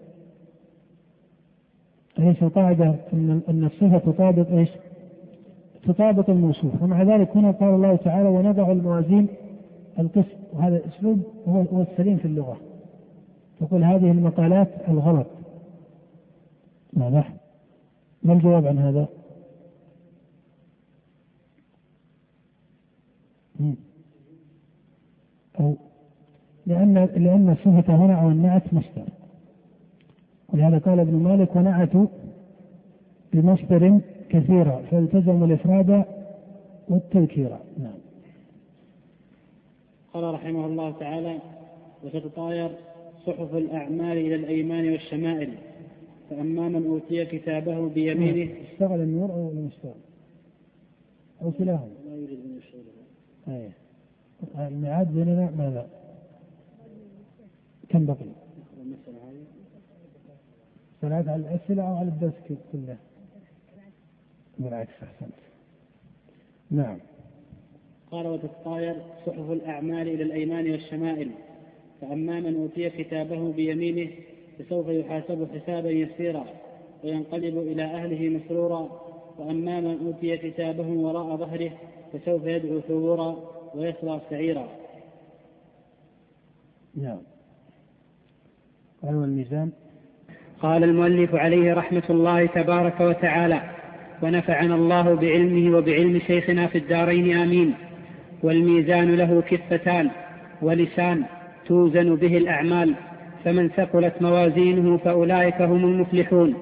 أليس 2.20 2.42
القاعدة؟ 2.42 2.94
أن 3.12 3.40
أن 3.48 3.64
الصفة 3.64 3.98
تطابق 3.98 4.50
إيش؟ 4.50 4.68
تطابق 5.82 6.30
الموصوف. 6.30 6.82
ومع 6.82 7.02
ذلك 7.02 7.36
هنا 7.36 7.50
قال 7.50 7.74
الله 7.74 7.96
تعالى 7.96 8.28
ونضع 8.28 8.72
الموازين 8.72 9.28
القسط. 9.98 10.36
وهذا 10.52 10.76
الأسلوب 10.76 11.22
هو 11.48 11.82
السليم 11.82 12.16
في 12.16 12.24
اللغة. 12.24 12.56
تقول 13.60 13.84
هذه 13.84 14.10
المقالات 14.10 14.68
الغلط. 14.88 15.26
واضح 16.92 17.32
ما 18.22 18.32
الجواب 18.32 18.66
عن 18.66 18.78
هذا؟ 18.78 19.08
أو 25.60 25.76
لأن 26.66 26.94
لأن 26.94 27.50
الصفة 27.50 27.96
هنا 27.96 28.22
أو 28.22 28.28
النعت 28.28 28.74
مصدر. 28.74 29.19
ولهذا 30.54 30.78
قال 30.78 31.00
ابن 31.00 31.14
مالك 31.14 31.56
ونعتوا 31.56 32.06
بمصدر 33.32 34.00
كثيرا 34.28 34.82
فالتزموا 34.90 35.46
الإفراد 35.46 36.04
والتذكير 36.88 37.48
نعم 37.78 37.98
قال 40.14 40.34
رحمه 40.34 40.66
الله 40.66 40.90
تعالى 40.90 41.38
وتتطاير 42.04 42.70
صحف 43.26 43.54
الأعمال 43.54 44.18
إلى 44.18 44.34
الأيمان 44.34 44.92
والشمائل 44.92 45.54
فأما 46.30 46.68
من 46.68 46.86
أوتي 46.86 47.24
كتابه 47.24 47.88
بيمينه 47.88 48.52
اشتغل 48.72 49.00
النور 49.00 49.32
أو 49.32 49.50
لم 49.50 49.66
يشتغل؟ 49.66 50.00
أو 51.42 51.50
كلاهما؟ 51.50 51.90
لا 52.06 52.16
يريد 52.16 52.38
أن 52.44 52.58
يشتغل 52.58 53.70
الميعاد 54.58 55.14
بيننا 55.14 55.50
ماذا؟ 55.58 55.86
كم 57.88 58.06
بقي؟ 58.06 58.39
صلاة 61.00 61.24
على 61.28 61.36
الأسئلة 61.36 61.82
أو 61.88 61.94
على 61.94 62.08
الدرس 62.08 62.32
كله؟ 62.72 62.96
بالعكس 64.58 64.92
أحسنت. 65.02 65.34
نعم. 66.70 66.98
قال 68.10 68.26
وتتطاير 68.26 68.96
صحف 69.26 69.50
الأعمال 69.50 70.08
إلى 70.08 70.22
الأيمان 70.22 70.70
والشمائل. 70.70 71.30
فأما 72.00 72.40
من 72.40 72.56
أوتي 72.56 72.90
كتابه 72.90 73.52
بيمينه 73.52 74.10
فسوف 74.58 74.88
يحاسب 74.88 75.48
حسابا 75.54 75.90
يسيرا 75.90 76.46
وينقلب 77.04 77.58
إلى 77.58 77.84
أهله 77.84 78.28
مسرورا. 78.28 79.00
وأما 79.38 79.80
من 79.80 80.06
أوتي 80.06 80.36
كتابه 80.36 80.88
وراء 80.88 81.36
ظهره 81.36 81.72
فسوف 82.12 82.44
يدعو 82.44 82.80
ثبورا 82.80 83.36
ويصلى 83.74 84.20
سعيرا. 84.30 84.68
نعم. 86.94 87.20
قال 89.02 89.16
والميزان؟ 89.16 89.72
قال 90.62 90.84
المؤلف 90.84 91.34
عليه 91.34 91.74
رحمة 91.74 92.02
الله 92.10 92.46
تبارك 92.46 93.00
وتعالى 93.00 93.60
ونفعنا 94.22 94.74
الله 94.74 95.14
بعلمه 95.14 95.76
وبعلم 95.76 96.20
شيخنا 96.26 96.66
في 96.66 96.78
الدارين 96.78 97.36
آمين. 97.36 97.74
والميزان 98.42 99.14
له 99.14 99.42
كفتان 99.50 100.10
ولسان 100.62 101.22
توزن 101.66 102.16
به 102.16 102.36
الأعمال. 102.36 102.94
فمن 103.44 103.68
ثقلت 103.68 104.14
موازينه 104.20 104.96
فأولئك 104.96 105.62
هم 105.62 105.84
المفلحون. 105.84 106.54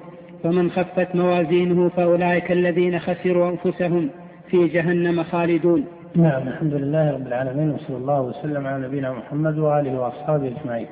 ومن 0.44 0.70
خفت 0.70 1.14
موازينه 1.14 1.88
فأولئك 1.88 2.52
الذين 2.52 2.98
خسروا 2.98 3.50
أنفسهم 3.50 4.10
في 4.50 4.68
جهنم 4.68 5.22
خالدون. 5.22 5.84
نعم 6.16 6.48
الحمد 6.48 6.74
لله 6.74 7.10
رب 7.12 7.26
العالمين 7.26 7.70
وصلى 7.70 7.96
الله 7.96 8.20
وسلم 8.20 8.66
على 8.66 8.86
نبينا 8.86 9.12
محمد 9.12 9.58
وآله 9.58 10.00
وأصحابه 10.00 10.52
أجمعين. 10.60 10.86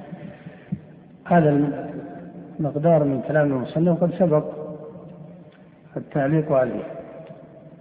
هذا 1.24 1.50
المقدار 2.60 3.04
من 3.04 3.20
كلام 3.28 3.52
المصنف 3.52 4.02
قد 4.02 4.10
سبق 4.18 4.44
التعليق 5.96 6.52
عليه. 6.52 6.82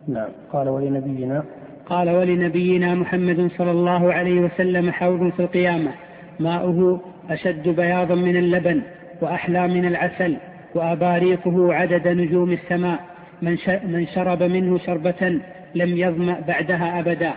نعم. 0.08 0.30
قال 0.54 0.70
ولنبينا. 0.70 1.44
قال 1.86 2.10
ولنبينا 2.10 2.96
محمد 2.96 3.50
صلى 3.58 3.72
الله 3.72 4.14
عليه 4.14 4.42
وسلم 4.42 4.92
حوض 4.92 5.30
في 5.30 5.40
القيامة. 5.40 5.92
ماؤه 6.40 7.02
أشد 7.30 7.70
بياضا 7.70 8.16
من 8.16 8.38
اللبن 8.38 8.82
وأحلى 9.22 9.68
من 9.68 9.86
العسل 9.86 10.38
وأباريقه 10.76 11.74
عدد 11.74 12.08
نجوم 12.08 12.52
السماء. 12.52 13.00
من, 13.42 13.58
من 13.88 14.08
شرب 14.08 14.44
منه 14.44 14.78
شربة 14.78 15.40
لم 15.76 15.98
يظمأ 15.98 16.40
بعدها 16.48 17.00
أبدا. 17.00 17.32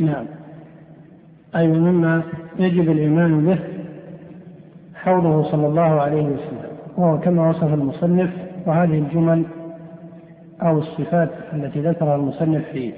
نعم. 0.00 0.26
أي 1.56 1.66
مما 1.66 2.22
يجب 2.58 2.90
الإيمان 2.90 3.46
به 3.46 3.58
حوضه 5.02 5.42
صلى 5.42 5.66
الله 5.66 6.00
عليه 6.00 6.22
وسلم 6.22 6.72
وهو 6.96 7.18
كما 7.18 7.50
وصف 7.50 7.74
المصنف 7.74 8.30
وهذه 8.66 8.98
الجمل 8.98 9.44
أو 10.62 10.78
الصفات 10.78 11.30
التي 11.52 11.80
ذكرها 11.80 12.16
المصنف 12.16 12.64
في 12.72 12.92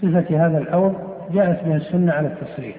صفة 0.00 0.46
هذا 0.46 0.58
الحوض 0.58 0.94
جاءت 1.32 1.66
من 1.66 1.76
السنة 1.76 2.12
على 2.12 2.28
التصريح. 2.28 2.76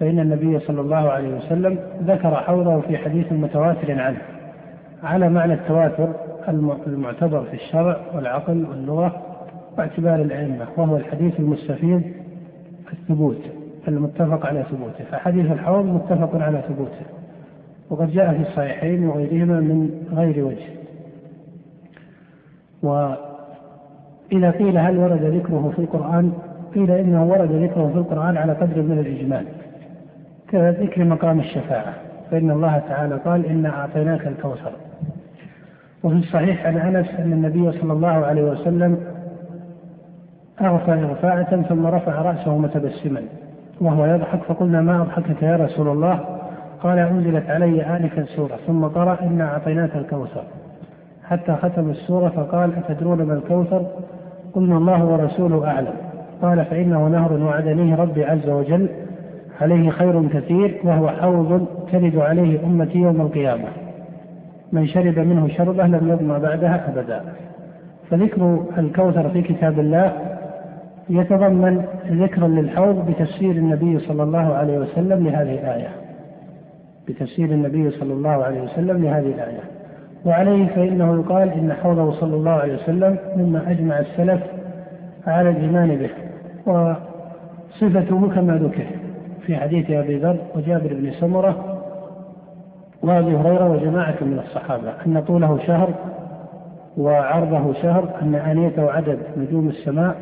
فإن 0.00 0.18
النبي 0.18 0.58
صلى 0.58 0.80
الله 0.80 1.10
عليه 1.10 1.36
وسلم 1.36 1.78
ذكر 2.02 2.34
حوضه 2.34 2.80
في 2.80 2.98
حديث 2.98 3.32
متواتر 3.32 4.00
عنه 4.00 4.18
على 5.02 5.28
معنى 5.28 5.54
التواتر 5.54 6.12
المعتبر 6.86 7.44
في 7.44 7.54
الشرع 7.54 8.00
والعقل 8.14 8.66
واللغة 8.70 9.22
واعتبار 9.78 10.14
الأئمة 10.14 10.66
وهو 10.76 10.96
الحديث 10.96 11.40
المستفيض 11.40 12.02
الثبوت. 12.92 13.57
المتفق 13.88 14.46
على 14.46 14.62
ثبوته. 14.62 15.04
فحديث 15.10 15.52
الحوض 15.52 15.84
متفق 15.84 16.42
على 16.42 16.62
ثبوته. 16.68 17.06
وقد 17.90 18.10
جاء 18.10 18.32
في 18.34 18.40
الصحيحين 18.42 19.08
وغيرهما 19.08 19.60
من 19.60 19.90
غير 20.12 20.44
وجه. 20.44 20.68
وإذا 22.82 24.50
قيل 24.50 24.78
هل 24.78 24.98
ورد 24.98 25.22
ذكره 25.22 25.72
في 25.76 25.78
القرآن 25.78 26.32
قيل 26.74 26.90
إنه 26.90 27.24
ورد 27.24 27.52
ذكره 27.52 27.88
في 27.88 27.98
القرآن 27.98 28.36
على 28.36 28.52
قدر 28.52 28.82
من 28.82 28.98
الإجمال. 28.98 29.46
كذكر 30.48 31.04
مقام 31.04 31.40
الشفاعة. 31.40 31.94
فإن 32.30 32.50
الله 32.50 32.78
تعالى 32.78 33.16
قال 33.16 33.46
إنا 33.46 33.68
أعطيناك 33.68 34.26
الكوثر. 34.26 34.72
وفي 36.02 36.16
الصحيح 36.16 36.66
عن 36.66 36.76
أنس 36.76 37.06
أن 37.18 37.32
النبي 37.32 37.72
صلى 37.72 37.92
الله 37.92 38.08
عليه 38.26 38.42
وسلم 38.42 38.98
أغفى 40.60 40.92
إغفاءة 40.92 41.62
ثم 41.62 41.86
رفع 41.86 42.22
رأسه 42.22 42.58
متبسما. 42.58 43.22
وهو 43.80 44.06
يضحك 44.06 44.42
فقلنا 44.42 44.80
ما 44.80 45.02
أضحكك 45.02 45.42
يا 45.42 45.56
رسول 45.56 45.88
الله؟ 45.88 46.20
قال 46.82 46.98
أنزلت 46.98 47.50
علي 47.50 47.82
آنفا 47.82 48.24
سورة 48.24 48.58
ثم 48.66 48.84
قرأ 48.84 49.18
إنا 49.22 49.52
أعطيناك 49.52 49.96
الكوثر. 49.96 50.42
حتى 51.24 51.56
ختم 51.62 51.90
السورة 51.90 52.28
فقال 52.28 52.72
أتدرون 52.76 53.22
ما 53.22 53.34
الكوثر؟ 53.34 53.86
قلنا 54.54 54.76
الله 54.76 55.04
ورسوله 55.04 55.66
أعلم. 55.66 55.94
قال 56.42 56.64
فإنه 56.64 57.08
نهر 57.08 57.32
وعدنيه 57.32 57.96
ربي 57.96 58.24
عز 58.24 58.48
وجل 58.48 58.88
عليه 59.60 59.90
خير 59.90 60.28
كثير 60.28 60.80
وهو 60.84 61.08
حوض 61.08 61.66
ترد 61.92 62.16
عليه 62.16 62.66
أمتي 62.66 62.98
يوم 62.98 63.20
القيامة. 63.20 63.68
من 64.72 64.86
شرب 64.86 65.18
منه 65.18 65.48
شربة 65.48 65.86
لم 65.86 66.08
يظمأ 66.08 66.38
بعدها 66.38 66.88
أبدا. 66.88 67.22
فذكر 68.10 68.64
الكوثر 68.78 69.28
في 69.28 69.42
كتاب 69.42 69.78
الله 69.78 70.12
يتضمن 71.10 71.84
ذكرا 72.10 72.48
للحوض 72.48 73.10
بتفسير 73.10 73.50
النبي 73.50 73.98
صلى 73.98 74.22
الله 74.22 74.54
عليه 74.54 74.78
وسلم 74.78 75.24
لهذه 75.28 75.54
الآية. 75.54 75.88
بتفسير 77.08 77.48
النبي 77.50 77.90
صلى 77.90 78.12
الله 78.12 78.30
عليه 78.44 78.62
وسلم 78.62 79.04
لهذه 79.04 79.26
الآية. 79.34 79.60
وعليه 80.26 80.66
فإنه 80.66 81.20
يقال 81.20 81.48
إن 81.52 81.72
حوضه 81.72 82.12
صلى 82.12 82.34
الله 82.36 82.50
عليه 82.50 82.74
وسلم 82.74 83.18
مما 83.36 83.70
أجمع 83.70 83.98
السلف 83.98 84.40
على 85.26 85.50
الإيمان 85.50 85.96
به 85.96 86.10
وصفته 86.72 88.28
كما 88.34 88.54
ذكر 88.56 88.86
في 89.46 89.56
حديث 89.56 89.90
أبي 89.90 90.18
ذر 90.18 90.36
وجابر 90.56 90.94
بن 90.94 91.10
سمرة 91.10 91.78
وأبي 93.02 93.36
هريرة 93.36 93.70
وجماعة 93.70 94.14
من 94.20 94.38
الصحابة 94.38 94.92
أن 95.06 95.20
طوله 95.20 95.58
شهر 95.66 95.88
وعرضه 96.98 97.72
شهر 97.72 98.08
أن 98.22 98.34
آنيته 98.34 98.90
عدد 98.92 99.18
نجوم 99.36 99.68
السماء 99.68 100.16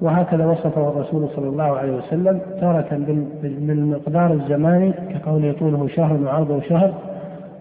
وهكذا 0.00 0.46
وصفه 0.46 0.88
الرسول 0.88 1.28
صلى 1.36 1.48
الله 1.48 1.64
عليه 1.78 1.92
وسلم 1.92 2.40
تارة 2.60 2.88
بالمقدار 3.42 4.32
الزماني 4.32 4.92
كقوله 4.92 5.52
طوله 5.52 5.88
شهر 5.88 6.22
وعرضه 6.22 6.60
شهر 6.60 6.94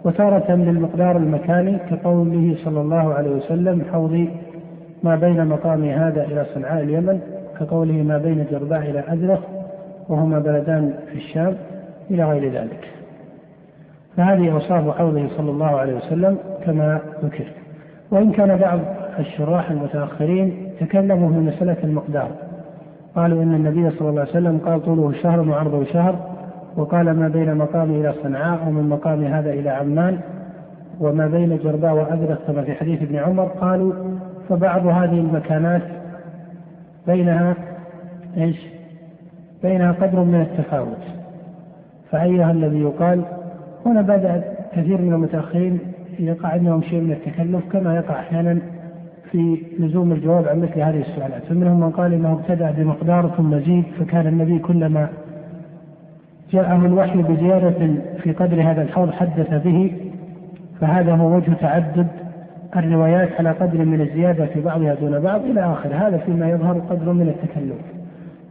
وتارة 0.05 0.55
بالمقدار 0.55 1.17
المكاني 1.17 1.77
كقوله 1.89 2.55
صلى 2.65 2.81
الله 2.81 3.13
عليه 3.13 3.31
وسلم 3.31 3.85
حوضي 3.91 4.29
ما 5.03 5.15
بين 5.15 5.47
مقامي 5.47 5.93
هذا 5.93 6.23
إلى 6.23 6.45
صنعاء 6.55 6.83
اليمن 6.83 7.19
كقوله 7.59 7.93
ما 7.93 8.17
بين 8.17 8.45
جرباء 8.51 8.79
إلى 8.79 9.03
أزرق 9.07 9.41
وهما 10.09 10.39
بلدان 10.39 10.93
في 11.11 11.15
الشام 11.15 11.55
إلى 12.11 12.23
غير 12.23 12.51
ذلك. 12.51 12.87
فهذه 14.17 14.51
أوصاف 14.51 14.97
حوضه 14.97 15.27
صلى 15.37 15.51
الله 15.51 15.79
عليه 15.79 15.93
وسلم 15.93 16.37
كما 16.65 16.99
ذكر. 17.23 17.45
وإن 18.11 18.31
كان 18.31 18.57
بعض 18.57 18.79
الشراح 19.19 19.71
المتأخرين 19.71 20.72
تكلموا 20.85 21.29
في 21.29 21.35
مسألة 21.35 21.77
المقدار 21.83 22.31
قالوا 23.15 23.43
إن 23.43 23.53
النبي 23.53 23.89
صلى 23.89 24.09
الله 24.09 24.21
عليه 24.21 24.31
وسلم 24.31 24.57
قال 24.65 24.85
طوله 24.85 25.13
شهر 25.13 25.49
وعرضه 25.49 25.83
شهر 25.83 26.15
وقال 26.75 27.11
ما 27.11 27.27
بين 27.27 27.55
مقامي 27.55 28.01
إلى 28.01 28.13
صنعاء 28.23 28.67
ومن 28.67 28.89
مقام 28.89 29.23
هذا 29.23 29.53
إلى 29.53 29.69
عمان 29.69 30.19
وما 30.99 31.27
بين 31.27 31.57
جرباء 31.63 31.93
وأزرق 31.93 32.47
كما 32.47 32.63
في 32.63 32.73
حديث 32.73 33.01
ابن 33.01 33.15
عمر 33.15 33.43
قالوا 33.43 33.93
فبعض 34.49 34.85
هذه 34.85 35.19
المكانات 35.19 35.81
بينها 37.07 37.55
إيش؟ 38.37 38.57
بينها 39.63 39.91
قدر 39.91 40.19
من 40.19 40.41
التفاوت 40.41 41.03
فأيها 42.11 42.51
الذي 42.51 42.81
يقال 42.81 43.21
هنا 43.85 44.01
بدأ 44.01 44.43
كثير 44.75 45.01
من 45.01 45.13
المتأخرين 45.13 45.79
يقع 46.19 46.49
عندهم 46.49 46.81
شيء 46.81 47.01
من 47.01 47.11
التكلف 47.11 47.71
كما 47.71 47.95
يقع 47.95 48.19
أحيانا 48.19 48.59
في 49.33 49.57
لزوم 49.79 50.11
الجواب 50.11 50.47
عن 50.47 50.61
مثل 50.61 50.79
هذه 50.79 51.01
السؤالات. 51.01 51.43
فمنهم 51.49 51.79
من 51.79 51.89
قال 51.89 52.13
إنه 52.13 52.31
ابتدأ 52.33 52.71
بمقدار 52.71 53.27
ثم 53.37 53.59
زيد 53.59 53.83
فكان 53.99 54.27
النبي 54.27 54.59
كلما 54.59 55.09
جاءه 56.51 56.85
الوحي 56.85 57.21
بزيادة 57.21 57.95
في 58.23 58.31
قدر 58.31 58.61
هذا 58.61 58.81
الحوض 58.81 59.11
حدث 59.11 59.63
به 59.63 59.91
فهذا 60.81 61.15
هو 61.15 61.35
وجه 61.35 61.53
تعدد 61.53 62.07
الروايات 62.75 63.29
على 63.39 63.51
قدر 63.51 63.85
من 63.85 64.01
الزيادة 64.01 64.45
في 64.45 64.61
بعضها 64.61 64.93
دون 64.93 65.19
بعض 65.19 65.45
إلى 65.45 65.61
آخر. 65.61 65.89
هذا 65.93 66.17
فيما 66.17 66.49
يظهر 66.49 66.79
قدر 66.79 67.13
من 67.13 67.27
التكلف 67.27 67.77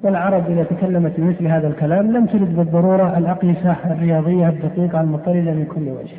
والعرب 0.03 0.51
إذا 0.51 0.63
تكلمت 0.63 1.13
بمثل 1.19 1.47
هذا 1.47 1.69
الكلام 1.69 2.13
لم 2.13 2.27
ترد 2.27 2.57
بالضرورة 2.57 3.19
الأقيسة 3.19 3.77
الرياضية 3.85 4.49
الدقيقة 4.49 5.01
المضطردة 5.01 5.53
من 5.53 5.65
كل 5.65 5.89
وجه 5.89 6.17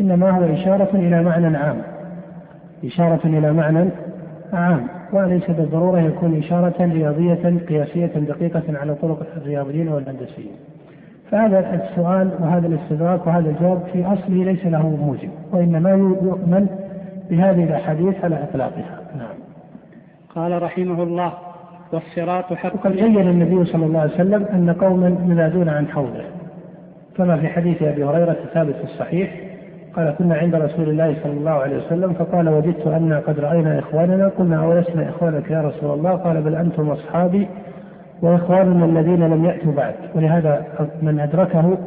إنما 0.00 0.30
هو 0.30 0.54
إشارة 0.54 0.90
إلى 0.94 1.22
معنى 1.22 1.56
عام. 1.56 1.99
إشارة 2.84 3.20
إلى 3.24 3.52
معنى 3.52 3.90
عام 4.52 4.86
وليس 5.12 5.50
بالضرورة 5.50 6.00
يكون 6.00 6.38
إشارة 6.38 6.74
رياضية 6.80 7.58
قياسية 7.68 8.06
دقيقة 8.06 8.62
على 8.68 8.94
طرق 8.94 9.26
الرياضيين 9.36 9.88
والهندسيين. 9.88 10.52
فهذا 11.30 11.74
السؤال 11.74 12.30
وهذا 12.40 12.66
الاستدراك 12.66 13.26
وهذا 13.26 13.50
الجواب 13.50 13.82
في 13.92 14.04
أصله 14.04 14.44
ليس 14.44 14.66
له 14.66 14.88
موجب 14.88 15.30
وإنما 15.52 15.90
يؤمن 15.90 16.66
بهذه 17.30 17.64
الأحاديث 17.64 18.24
على 18.24 18.42
إطلاقها. 18.44 19.00
نعم. 19.18 19.36
قال 20.34 20.62
رحمه 20.62 21.02
الله 21.02 21.32
والصراط 21.92 22.52
حق 22.52 22.74
وقد 22.74 22.92
بين 22.92 23.28
النبي 23.28 23.64
صلى 23.64 23.86
الله 23.86 24.00
عليه 24.00 24.14
وسلم 24.14 24.44
أن 24.44 24.70
قوما 24.70 25.06
ينادون 25.06 25.68
عن 25.68 25.88
حوضه 25.88 26.24
كما 27.16 27.36
في 27.36 27.48
حديث 27.48 27.82
أبي 27.82 28.04
هريرة 28.04 28.36
الثابت 28.44 28.74
في 28.74 28.84
الصحيح؟ 28.84 29.49
قال 29.96 30.14
كنا 30.18 30.34
عند 30.34 30.54
رسول 30.54 30.88
الله 30.88 31.16
صلى 31.22 31.32
الله 31.32 31.50
عليه 31.50 31.86
وسلم 31.86 32.12
فقال 32.12 32.48
وجدت 32.48 32.86
أن 32.86 33.12
قد 33.12 33.40
رأينا 33.40 33.78
إخواننا. 33.78 34.28
قلنا 34.28 34.64
أولسنا 34.64 35.08
إخوانك 35.08 35.50
يا 35.50 35.60
رسول 35.60 35.98
الله؟ 35.98 36.10
قال 36.10 36.42
بل 36.42 36.54
أنتم 36.54 36.90
أصحابي 36.90 37.48
وإخواننا 38.22 38.84
الذين 38.84 39.28
لم 39.28 39.44
يأتوا 39.44 39.72
بعد. 39.72 39.94
ولهذا 40.14 40.64
من 41.02 41.20
أدركه 41.20 41.78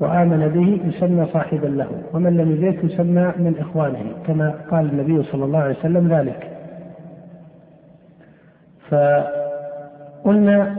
وآمن 0.00 0.48
به 0.48 0.80
يسمى 0.88 1.26
صاحبا 1.32 1.66
له 1.66 1.88
ومن 2.14 2.36
لم 2.36 2.52
يدرك 2.52 2.84
يسمى 2.84 3.32
من 3.36 3.54
إخوانه 3.60 4.04
كما 4.26 4.54
قال 4.70 4.90
النبي 4.90 5.22
صلى 5.22 5.44
الله 5.44 5.58
عليه 5.58 5.78
وسلم 5.78 6.08
ذلك. 6.08 6.50
فقلنا 10.24 10.76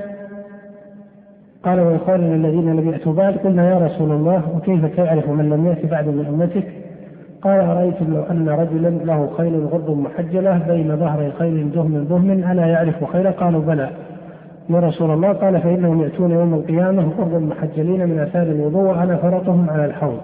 قال 1.63 1.79
وإخواننا 1.79 2.35
الذين 2.35 2.75
لم 2.75 2.89
يأتوا 2.89 3.13
بعد 3.13 3.33
قلنا 3.33 3.69
يا 3.69 3.77
رسول 3.85 4.11
الله 4.11 4.41
وكيف 4.55 4.85
تعرف 4.85 5.29
من 5.29 5.49
لم 5.49 5.65
يأت 5.65 5.85
بعد 5.85 6.07
من 6.07 6.25
أمتك؟ 6.25 6.67
قال 7.41 7.59
أرأيتم 7.59 8.13
لو 8.13 8.23
أن 8.23 8.49
رجلا 8.49 8.89
له 8.89 9.29
خيل 9.37 9.65
غر 9.65 9.95
محجلة 9.95 10.57
بين 10.67 10.97
ظهري 10.97 11.31
خيل 11.31 11.71
دهم 11.71 12.03
دهم 12.03 12.31
ألا 12.31 12.65
يعرف 12.65 13.03
خيرا 13.03 13.31
قالوا 13.31 13.61
بلى. 13.61 13.89
يا 14.69 14.79
رسول 14.79 15.11
الله 15.11 15.33
قال 15.33 15.61
فإنهم 15.61 16.01
يأتون 16.01 16.31
يوم 16.31 16.53
القيامة 16.53 17.11
غر 17.19 17.39
محجلين 17.39 18.09
من 18.09 18.19
آثار 18.19 18.43
الوضوء 18.43 18.81
وأنا 18.81 19.15
فرطهم 19.15 19.69
على 19.69 19.85
الحوض. 19.85 20.19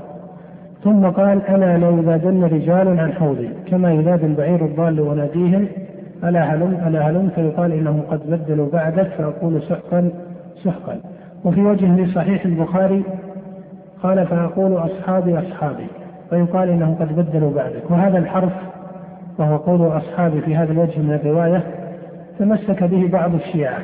ثم 0.84 1.06
قال 1.06 1.41
ألا 1.49 1.78
لو 1.78 1.97
يذادن 1.97 2.43
رجال 2.43 2.99
عن 2.99 3.13
حوضي 3.13 3.49
كما 3.67 3.93
يذاد 3.93 4.23
البعير 4.23 4.65
الضال 4.65 4.99
وناديهم 4.99 5.67
ألا 6.23 6.43
هلم؟ 6.56 6.78
ألا 6.88 7.10
هلم؟ 7.10 7.30
فيقال 7.36 7.71
إنهم 7.71 8.02
قد 8.12 8.19
بدلوا 8.30 8.69
بعدك 8.69 9.08
فأقول 9.17 9.62
سحقا 9.62 10.12
سحقا. 10.63 10.99
وفي 11.45 11.62
وجه 11.62 11.95
في 11.95 12.12
صحيح 12.13 12.45
البخاري 12.45 13.04
قال 14.04 14.28
فأقول 14.28 14.73
أصحابي 14.73 15.39
أصحابي 15.39 15.88
فيقال 16.30 16.69
إنهم 16.69 16.95
قد 16.95 17.15
بدلوا 17.15 17.54
بعدك. 17.54 17.91
وهذا 17.91 18.17
الحرف 18.17 18.54
وهو 19.38 19.58
قول 19.58 19.97
أصحابي 19.97 20.41
في 20.41 20.56
هذا 20.56 20.71
الوجه 20.71 20.99
من 20.99 21.13
الرواية 21.13 21.63
تمسك 22.39 22.84
به 22.84 23.08
بعض 23.08 23.34
الشيعة 23.36 23.80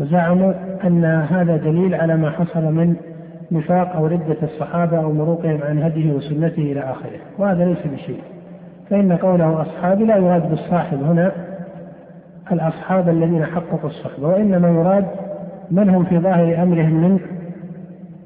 وزعموا 0.00 0.52
أن 0.84 1.04
هذا 1.04 1.56
دليل 1.56 1.94
على 1.94 2.16
ما 2.16 2.30
حصل 2.30 2.62
من 2.62 2.96
نفاق 3.52 3.96
أو 3.96 4.06
ردة 4.06 4.36
الصحابة 4.42 4.98
أو 4.98 5.12
مروقهم 5.12 5.60
عن 5.62 5.82
هديه 5.82 6.12
وسنته 6.12 6.62
إلى 6.62 6.80
آخره. 6.80 7.18
وهذا 7.38 7.64
ليس 7.64 7.86
بشيء. 7.86 8.20
فإن 8.90 9.12
قوله 9.12 9.62
أصحابي 9.62 10.04
لا 10.04 10.16
يراد 10.16 10.50
بالصاحب 10.50 11.02
هنا 11.02 11.32
الأصحاب 12.52 13.08
الذين 13.08 13.44
حققوا 13.44 13.90
الصحبة 13.90 14.28
وإنما 14.28 14.68
يراد 14.68 15.06
من 15.72 15.88
هم 15.88 16.04
في 16.04 16.18
ظاهر 16.18 16.62
أمرهم 16.62 16.92
من 16.92 17.20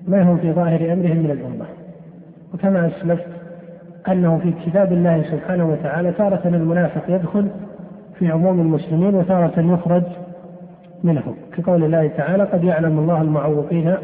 من 0.09 0.23
هم 0.23 0.37
في 0.37 0.53
ظاهر 0.53 0.93
أمرهم 0.93 1.17
من 1.17 1.31
الأمة؟ 1.31 1.67
وكما 2.55 2.87
أسلفت 2.87 3.27
أنه 4.09 4.39
في 4.39 4.53
كتاب 4.67 4.93
الله 4.93 5.23
سبحانه 5.23 5.71
وتعالى 5.71 6.13
تارة 6.13 6.41
المنافق 6.45 7.03
يدخل 7.09 7.49
في 8.19 8.29
عموم 8.31 8.61
المسلمين 8.61 9.15
وتارة 9.15 9.61
يخرج 9.61 10.03
منهم. 11.05 11.35
كقول 11.57 11.85
الله 11.85 12.07
تعالى 12.07 12.45
قد 12.45 12.65
يعلم 12.65 12.99
الله 12.99 13.23
المعوقين 13.23 13.95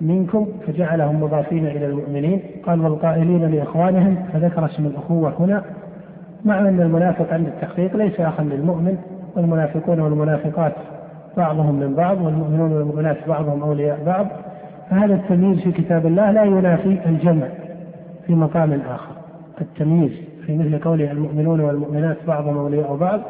منكم 0.00 0.48
فجعلهم 0.66 1.22
مضافين 1.22 1.66
إلى 1.66 1.86
المؤمنين 1.86 2.40
قال 2.66 2.80
والقائلين 2.80 3.44
لإخوانهم 3.44 4.16
فذكر 4.32 4.64
اسم 4.64 4.86
الأخوة 4.86 5.34
هنا 5.40 5.64
مع 6.44 6.58
أن 6.58 6.80
المنافق 6.80 7.32
عند 7.32 7.46
التحقيق 7.46 7.96
ليس 7.96 8.20
أخا 8.20 8.42
للمؤمن 8.42 8.98
والمنافقون 9.36 10.00
والمنافقات 10.00 10.72
بعضهم 11.36 11.74
من 11.74 11.94
بعض 11.94 12.20
والمؤمنون 12.20 12.72
والمؤمنات 12.72 13.28
بعضهم 13.28 13.62
أولياء 13.62 14.04
بعض 14.06 14.26
فهذا 14.90 15.14
التمييز 15.14 15.60
في 15.60 15.72
كتاب 15.72 16.06
الله 16.06 16.30
لا 16.30 16.44
ينافي 16.44 16.98
الجمع 17.06 17.48
في 18.26 18.34
مقام 18.34 18.72
آخر. 18.72 19.16
التمييز 19.60 20.12
في 20.46 20.58
مثل 20.58 20.78
قوله 20.78 21.12
المؤمنون 21.12 21.60
والمؤمنات 21.60 22.16
بعضهم 22.26 22.58
أولياء 22.58 22.96
بعض 22.96 23.20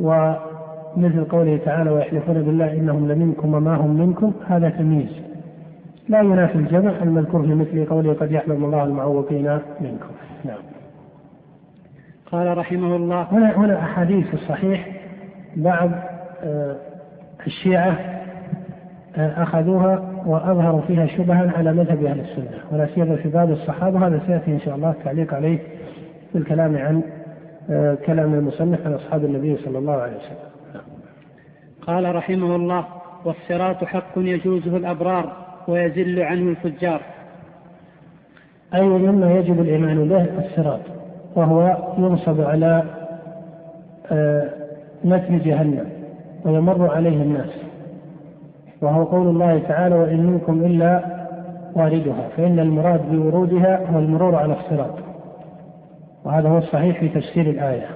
ومثل 0.00 1.24
قوله 1.24 1.56
تعالى 1.64 1.90
ويحلفون 1.90 2.42
بالله 2.42 2.72
إنهم 2.72 3.08
لمنكم 3.08 3.54
وما 3.54 3.76
هم 3.76 4.00
منكم. 4.00 4.32
هذا 4.46 4.68
تمييز. 4.68 5.20
لا 6.08 6.20
ينافي 6.20 6.54
الجمع 6.54 6.92
المذكور 7.02 7.42
في 7.42 7.54
مثل 7.54 7.86
قوله 7.86 8.14
قد 8.14 8.32
يحلم 8.32 8.64
الله 8.64 8.84
المعوقين 8.84 9.58
منكم. 9.80 10.10
نعم. 10.44 10.58
قال 12.32 12.58
رحمه 12.58 12.96
الله 12.96 13.22
هنا 13.22 13.56
هنا 13.56 13.78
أحاديث 13.78 14.26
في 14.26 14.34
الصحيح 14.34 14.88
بعض 15.56 15.90
آه، 16.44 16.76
الشيعة 17.46 17.98
آه، 19.16 19.42
أخذوها 19.42 20.22
وأظهروا 20.26 20.80
فيها 20.80 21.06
شبها 21.06 21.52
على 21.56 21.72
مذهب 21.72 22.04
أهل 22.04 22.20
السنة 22.20 22.50
ولا 22.72 22.86
سيما 22.94 23.16
في 23.16 23.28
باب 23.28 23.50
الصحابة 23.50 24.06
هذا 24.06 24.20
سيأتي 24.26 24.50
إن 24.50 24.60
شاء 24.60 24.74
الله 24.74 24.90
التعليق 24.90 25.34
عليه 25.34 25.58
في 26.32 26.38
الكلام 26.38 26.76
عن 26.76 27.02
آه، 27.70 27.94
كلام 27.94 28.34
المصنف 28.34 28.86
عن 28.86 28.92
أصحاب 28.92 29.24
النبي 29.24 29.56
صلى 29.56 29.78
الله 29.78 29.92
عليه 29.92 30.16
وسلم. 30.16 30.82
قال 31.86 32.14
رحمه 32.14 32.56
الله 32.56 32.84
والصراط 33.24 33.84
حق 33.84 34.12
يجوزه 34.16 34.76
الأبرار 34.76 35.32
ويزل 35.68 36.22
عنه 36.22 36.50
الفجار. 36.50 37.00
أي 38.74 38.82
مما 38.82 39.32
يجب 39.32 39.60
الإيمان 39.60 40.08
به 40.08 40.26
الصراط 40.38 40.80
وهو 41.36 41.76
ينصب 41.98 42.40
على 42.40 42.82
آه، 44.12 44.50
متن 45.04 45.38
جهنم. 45.38 45.97
ويمر 46.44 46.90
عليه 46.90 47.22
الناس. 47.22 47.50
وهو 48.82 49.04
قول 49.04 49.26
الله 49.26 49.58
تعالى 49.58 49.94
وإن 49.94 50.26
منكم 50.26 50.64
إلا 50.64 51.04
واردها. 51.74 52.28
فإن 52.36 52.58
المراد 52.58 53.00
بورودها 53.12 53.90
هو 53.92 53.98
المرور 53.98 54.34
على 54.34 54.52
الصراط. 54.52 54.94
وهذا 56.24 56.48
هو 56.48 56.58
الصحيح 56.58 57.00
في 57.00 57.08
تفسير 57.08 57.50
الآية. 57.50 57.86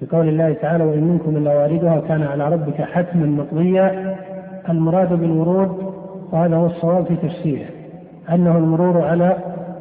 في 0.00 0.06
قول 0.06 0.28
الله 0.28 0.52
تعالى 0.52 0.84
وإن 0.84 1.04
منكم 1.04 1.36
إلا 1.36 1.54
واردها 1.58 2.00
كان 2.00 2.22
على 2.22 2.48
ربك 2.48 2.82
حتما 2.82 3.26
مقضيا. 3.26 4.16
المراد 4.68 5.12
بالورود 5.12 5.92
وهذا 6.32 6.56
هو 6.56 6.66
الصواب 6.66 7.04
في 7.04 7.16
تفسيره 7.16 7.66
أنه 8.30 8.58
المرور 8.58 9.04
على 9.04 9.36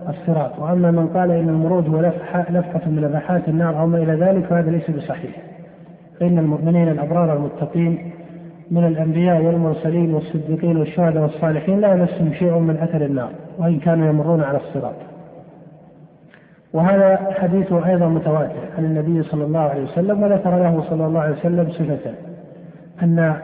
الصراط. 0.10 0.60
وأما 0.60 0.92
من 0.92 1.08
قال 1.08 1.32
إن 1.32 1.50
المرود 1.50 1.90
هو 1.90 2.02
لفحة, 2.02 2.46
لفحة 2.52 2.90
من 2.90 3.02
لفحات 3.02 3.50
النار 3.50 3.80
أو 3.80 3.88
ما 3.88 3.98
إلى 3.98 4.14
ذلك 4.14 4.46
فهذا 4.46 4.72
ليس 4.72 4.92
بصحيح. 4.92 5.49
فإن 6.20 6.40
المؤمنين 6.40 6.88
الأبرار 6.88 7.34
المتقين 7.34 8.12
من 8.72 8.86
الأنبياء 8.88 9.42
والمرسلين 9.42 10.14
والصديقين 10.14 10.78
والشهداء 10.78 11.24
والصالحين 11.24 11.80
لا 11.80 11.94
يمسهم 11.94 12.34
شيء 12.34 12.58
من 12.60 12.78
أثر 12.78 13.06
النار 13.06 13.30
وإن 13.58 13.80
كانوا 13.80 14.08
يمرون 14.08 14.42
على 14.42 14.58
الصراط. 14.58 14.96
وهذا 16.74 17.34
حديثه 17.40 17.90
أيضا 17.90 18.08
متواتر 18.08 18.70
عن 18.78 18.86
النبي 18.86 19.24
صلى 19.24 19.44
الله 19.44 19.60
عليه 19.60 19.84
وسلم 19.84 20.24
وذكر 20.24 20.50
له 20.50 20.84
صلى 20.90 21.06
الله 21.06 21.20
عليه 21.20 21.36
وسلم 21.36 21.72
صفة 21.72 22.14
أن 23.04 23.36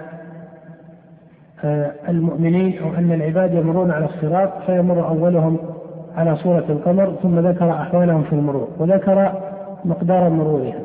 آه، 1.63 1.91
المؤمنين 2.09 2.83
أو 2.83 2.93
أن 2.93 3.11
العباد 3.11 3.53
يمرون 3.53 3.91
على 3.91 4.05
الصراط 4.05 4.49
فيمر 4.65 5.07
أولهم 5.07 5.57
على 6.15 6.35
صورة 6.35 6.65
القمر 6.69 7.15
ثم 7.23 7.39
ذكر 7.39 7.71
أحوالهم 7.71 8.23
في 8.23 8.33
المرور 8.33 8.67
وذكر 8.79 9.31
مقدار 9.85 10.29
مرورهم 10.29 10.83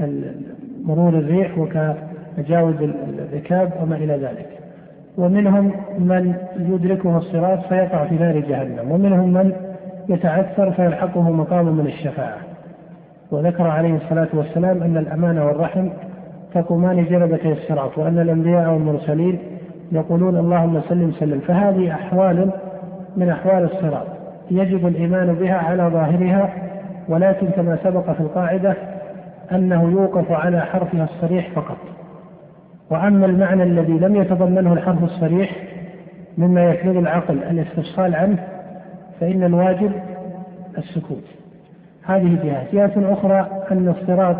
كمرور 0.00 1.08
الريح 1.08 1.58
وكتجاوز 1.58 2.74
الركاب 3.18 3.72
وما 3.82 3.96
إلى 3.96 4.12
ذلك. 4.12 4.46
ومنهم 5.18 5.72
من 5.98 6.34
يدركه 6.58 7.18
الصراط 7.18 7.58
فيقع 7.68 8.04
في 8.04 8.14
نار 8.14 8.40
جهنم. 8.40 8.90
ومنهم 8.90 9.32
من 9.32 9.52
يتعثر 10.08 10.72
فيلحقه 10.72 11.30
مقام 11.30 11.66
من 11.76 11.86
الشفاعة. 11.86 12.38
وذكر 13.30 13.66
عليه 13.66 13.96
الصلاة 13.96 14.28
والسلام 14.32 14.82
أن 14.82 14.96
الأمانة 14.96 15.46
والرحم 15.46 15.88
تقومان 16.54 17.04
جلبتي 17.04 17.52
الصراط 17.52 17.98
وأن 17.98 18.18
الأنبياء 18.18 18.72
والمرسلين 18.72 19.38
يقولون 19.92 20.36
اللهم 20.36 20.80
سلم 20.88 21.12
سلم 21.12 21.40
فهذه 21.40 21.92
أحوال 21.92 22.50
من 23.16 23.28
أحوال 23.28 23.64
الصراط. 23.64 24.06
يجب 24.50 24.86
الإيمان 24.86 25.34
بها 25.34 25.54
على 25.54 25.82
ظاهرها 25.82 26.52
ولكن 27.08 27.46
كما 27.46 27.78
سبق 27.84 28.10
في 28.10 28.20
القاعدة 28.20 28.74
أنه 29.52 29.90
يوقف 29.90 30.32
على 30.32 30.60
حرفها 30.60 31.04
الصريح 31.04 31.50
فقط. 31.54 31.76
وأما 32.90 33.26
المعنى 33.26 33.62
الذي 33.62 33.92
لم 33.92 34.16
يتضمنه 34.16 34.72
الحرف 34.72 35.04
الصريح 35.04 35.56
مما 36.38 36.64
يحمل 36.64 36.96
العقل 36.96 37.42
الاستفصال 37.42 38.14
عنه 38.14 38.38
فإن 39.20 39.44
الواجب 39.44 39.92
السكوت. 40.78 41.24
هذه 42.02 42.38
جهة. 42.44 42.66
جهة 42.72 43.12
أخرى 43.12 43.46
أن 43.70 43.88
الصراط 43.88 44.36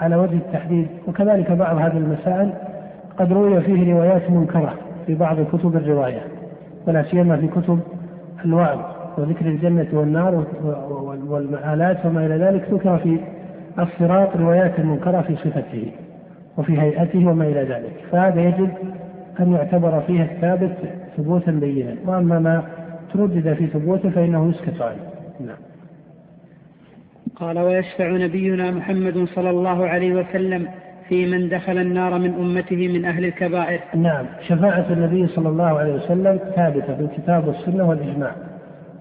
على 0.00 0.16
وجه 0.16 0.34
التحديد 0.34 0.88
وكذلك 1.08 1.52
بعض 1.52 1.76
هذه 1.76 1.96
المسائل 1.96 2.52
قد 3.18 3.32
روي 3.32 3.60
فيه 3.60 3.92
روايات 3.94 4.30
منكرة 4.30 4.74
في 5.06 5.14
بعض 5.14 5.36
كتب 5.40 5.76
الرواية 5.76 6.20
ولا 6.86 7.02
سيما 7.02 7.36
في 7.36 7.48
كتب 7.48 7.80
الوعظ 8.44 8.78
وذكر 9.18 9.46
الجنة 9.46 9.86
والنار 9.92 10.44
والمآلات 11.28 12.06
وما 12.06 12.26
إلى 12.26 12.36
ذلك. 12.36 12.68
ذكر 12.70 12.98
في 12.98 13.20
الصراط 13.78 14.36
روايات 14.36 14.80
منكرة 14.80 15.20
في 15.20 15.36
صفته 15.36 15.92
وفي 16.58 16.80
هيئته 16.80 17.28
وما 17.28 17.44
إلى 17.44 17.62
ذلك. 17.62 17.92
فهذا 18.12 18.40
يجب 18.40 18.70
أن 19.40 19.52
يعتبر 19.52 20.00
فيه 20.00 20.22
الثابت 20.22 20.76
ثبوتا 21.16 21.50
بينا. 21.50 21.94
وأما 22.06 22.38
ما 22.38 22.62
تردد 23.12 23.54
في 23.54 23.66
ثبوته 23.66 24.10
فإنه 24.10 24.50
يسكت 24.50 24.82
عنه. 24.82 24.96
نعم. 25.40 25.56
قال 27.36 27.58
ويشفع 27.58 28.10
نبينا 28.10 28.70
محمد 28.70 29.28
صلى 29.34 29.50
الله 29.50 29.88
عليه 29.88 30.14
وسلم 30.14 30.68
في 31.08 31.26
من 31.26 31.48
دخل 31.48 31.78
النار 31.78 32.18
من 32.18 32.34
أمته 32.34 32.88
من 32.88 33.04
أهل 33.04 33.24
الكبائر. 33.24 33.80
نعم. 33.94 34.26
شفاعة 34.48 34.86
النبي 34.90 35.26
صلى 35.26 35.48
الله 35.48 35.78
عليه 35.78 35.94
وسلم 35.94 36.40
ثابتة 36.56 36.94
بالكتاب 36.94 37.48
والسنة 37.48 37.88
والإجماع. 37.88 38.32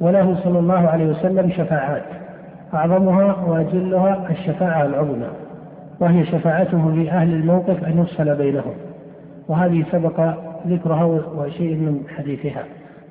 وله 0.02 0.44
صلى 0.44 0.60
الله 0.60 0.88
عليه 0.88 1.06
وسلم 1.06 1.50
شفاعات. 1.50 2.25
أعظمها 2.76 3.36
وأجلها 3.48 4.30
الشفاعة 4.30 4.86
العظمى 4.86 5.28
وهي 6.00 6.26
شفاعته 6.26 6.92
لأهل 6.92 7.34
الموقف 7.34 7.84
أن 7.84 8.00
يفصل 8.00 8.36
بينهم. 8.36 8.74
وهذه 9.48 9.86
سبق 9.92 10.34
ذكرها 10.68 11.04
وشيء 11.38 11.76
من 11.76 12.04
حديثها. 12.18 12.64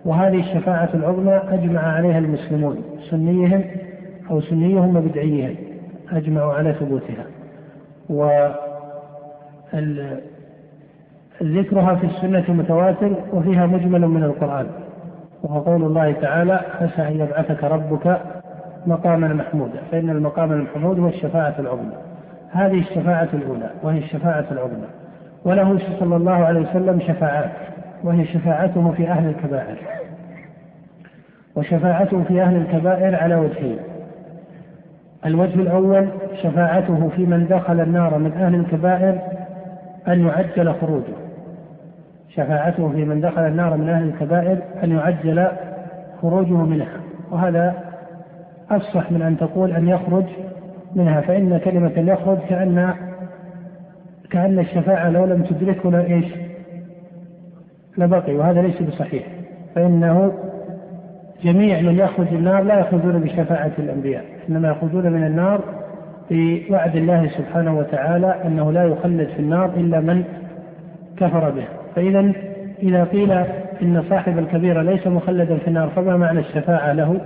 وهذه 0.04 0.40
الشفاعة 0.40 0.88
العظمى 0.94 1.40
أجمع 1.48 1.80
عليها 1.80 2.18
المسلمون 2.18 2.82
سنيهم 3.10 3.64
أو 4.30 4.40
سنيهم 4.40 4.96
وبدعيهم 4.96 5.56
أجمعوا 6.12 6.52
على 6.52 6.72
ثبوتها. 6.72 7.24
و 8.10 8.48
ذكرها 11.42 11.94
في 11.94 12.06
السنة 12.06 12.44
متواتر 12.48 13.12
وفيها 13.32 13.66
مجمل 13.66 14.08
من 14.08 14.24
القرآن. 14.24 14.66
وهو 15.42 15.60
قول 15.60 15.82
الله 15.82 16.12
تعالى 16.12 16.60
عسى 16.80 17.08
أن 17.08 17.20
يبعثك 17.20 17.64
ربك 17.64 18.20
مقاما 18.86 19.28
محمودا 19.28 19.80
فإن 19.90 20.10
المقام 20.10 20.52
المحمود 20.52 20.98
هو 20.98 21.08
الشفاعة 21.08 21.54
العظمى. 21.58 21.96
هذه 22.52 22.78
الشفاعة 22.78 23.28
الأولى 23.34 23.70
وهي 23.82 23.98
الشفاعة 23.98 24.44
العظمى. 24.50 24.86
وله 25.44 25.78
صلى 26.00 26.16
الله 26.16 26.44
عليه 26.44 26.60
وسلم 26.60 27.00
شفاعات 27.00 27.50
وهي 28.04 28.24
شفاعته 28.24 28.92
في 28.96 29.08
أهل 29.08 29.28
الكبائر. 29.28 29.76
وشفاعته 31.56 32.22
في 32.22 32.42
أهل 32.42 32.56
الكبائر 32.56 33.14
على 33.14 33.34
وجهين. 33.34 33.78
الوجه 35.26 35.54
الأول 35.54 36.08
شفاعته 36.42 37.08
في 37.16 37.26
من 37.26 37.46
دخل 37.46 37.80
النار 37.80 38.18
من 38.18 38.32
أهل 38.32 38.54
الكبائر 38.54 39.18
أن 40.08 40.26
يعجل 40.26 40.74
خروجه. 40.74 41.14
شفاعته 42.28 42.88
في 42.88 43.04
من 43.04 43.20
دخل 43.20 43.46
النار 43.46 43.76
من 43.76 43.88
أهل 43.88 44.08
الكبائر 44.08 44.58
أن 44.84 44.92
يعجل 44.92 45.46
خروجه 46.22 46.56
منها. 46.56 47.00
وهذا 47.30 47.83
أفصح 48.70 49.12
من 49.12 49.22
أن 49.22 49.36
تقول 49.36 49.72
أن 49.72 49.88
يخرج 49.88 50.24
منها 50.94 51.20
فإن 51.20 51.58
كلمة 51.58 51.92
يخرج 51.96 52.38
كأن 52.38 52.94
كأن 54.30 54.58
الشفاعة 54.58 55.10
لو 55.10 55.24
لم 55.24 55.42
تدركه 55.42 56.00
إيش؟ 56.00 56.26
لبقي 57.98 58.34
وهذا 58.34 58.62
ليس 58.62 58.82
بصحيح 58.82 59.24
فإنه 59.74 60.32
جميع 61.42 61.80
من 61.80 61.98
يخرج 61.98 62.26
النار 62.32 62.62
لا 62.62 62.78
يخرجون 62.80 63.20
بشفاعة 63.20 63.72
الأنبياء 63.78 64.24
إنما 64.48 64.68
يخرجون 64.68 65.12
من 65.12 65.26
النار 65.26 65.60
بوعد 66.30 66.96
الله 66.96 67.28
سبحانه 67.28 67.78
وتعالى 67.78 68.42
أنه 68.44 68.72
لا 68.72 68.84
يخلد 68.84 69.28
في 69.28 69.38
النار 69.38 69.70
إلا 69.76 70.00
من 70.00 70.24
كفر 71.16 71.50
به 71.50 71.64
فإذا 71.96 72.32
إذا 72.82 73.04
قيل 73.04 73.32
إن 73.82 74.04
صاحب 74.10 74.38
الكبيرة 74.38 74.82
ليس 74.82 75.06
مخلدا 75.06 75.56
في 75.56 75.68
النار 75.68 75.88
فما 75.88 76.16
معنى 76.16 76.40
الشفاعة 76.40 76.92
له؟ 76.92 77.20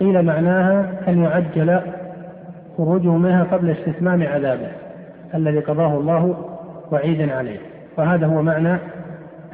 قيل 0.00 0.22
معناها 0.22 0.90
أن 1.08 1.22
يعجل 1.22 1.80
خروجه 2.76 3.16
منها 3.16 3.44
قبل 3.44 3.70
استتمام 3.70 4.22
عذابه 4.22 4.68
الذي 5.34 5.60
قضاه 5.60 5.94
الله 5.94 6.36
وعيدا 6.92 7.34
عليه. 7.34 7.58
وهذا 7.98 8.26
هو 8.26 8.42
معنى 8.42 8.78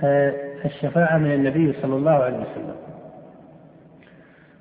آه، 0.05 0.33
الشفاعة 0.65 1.19
من 1.19 1.33
النبي 1.33 1.73
صلى 1.83 1.97
الله 1.97 2.11
عليه 2.11 2.37
وسلم. 2.37 2.75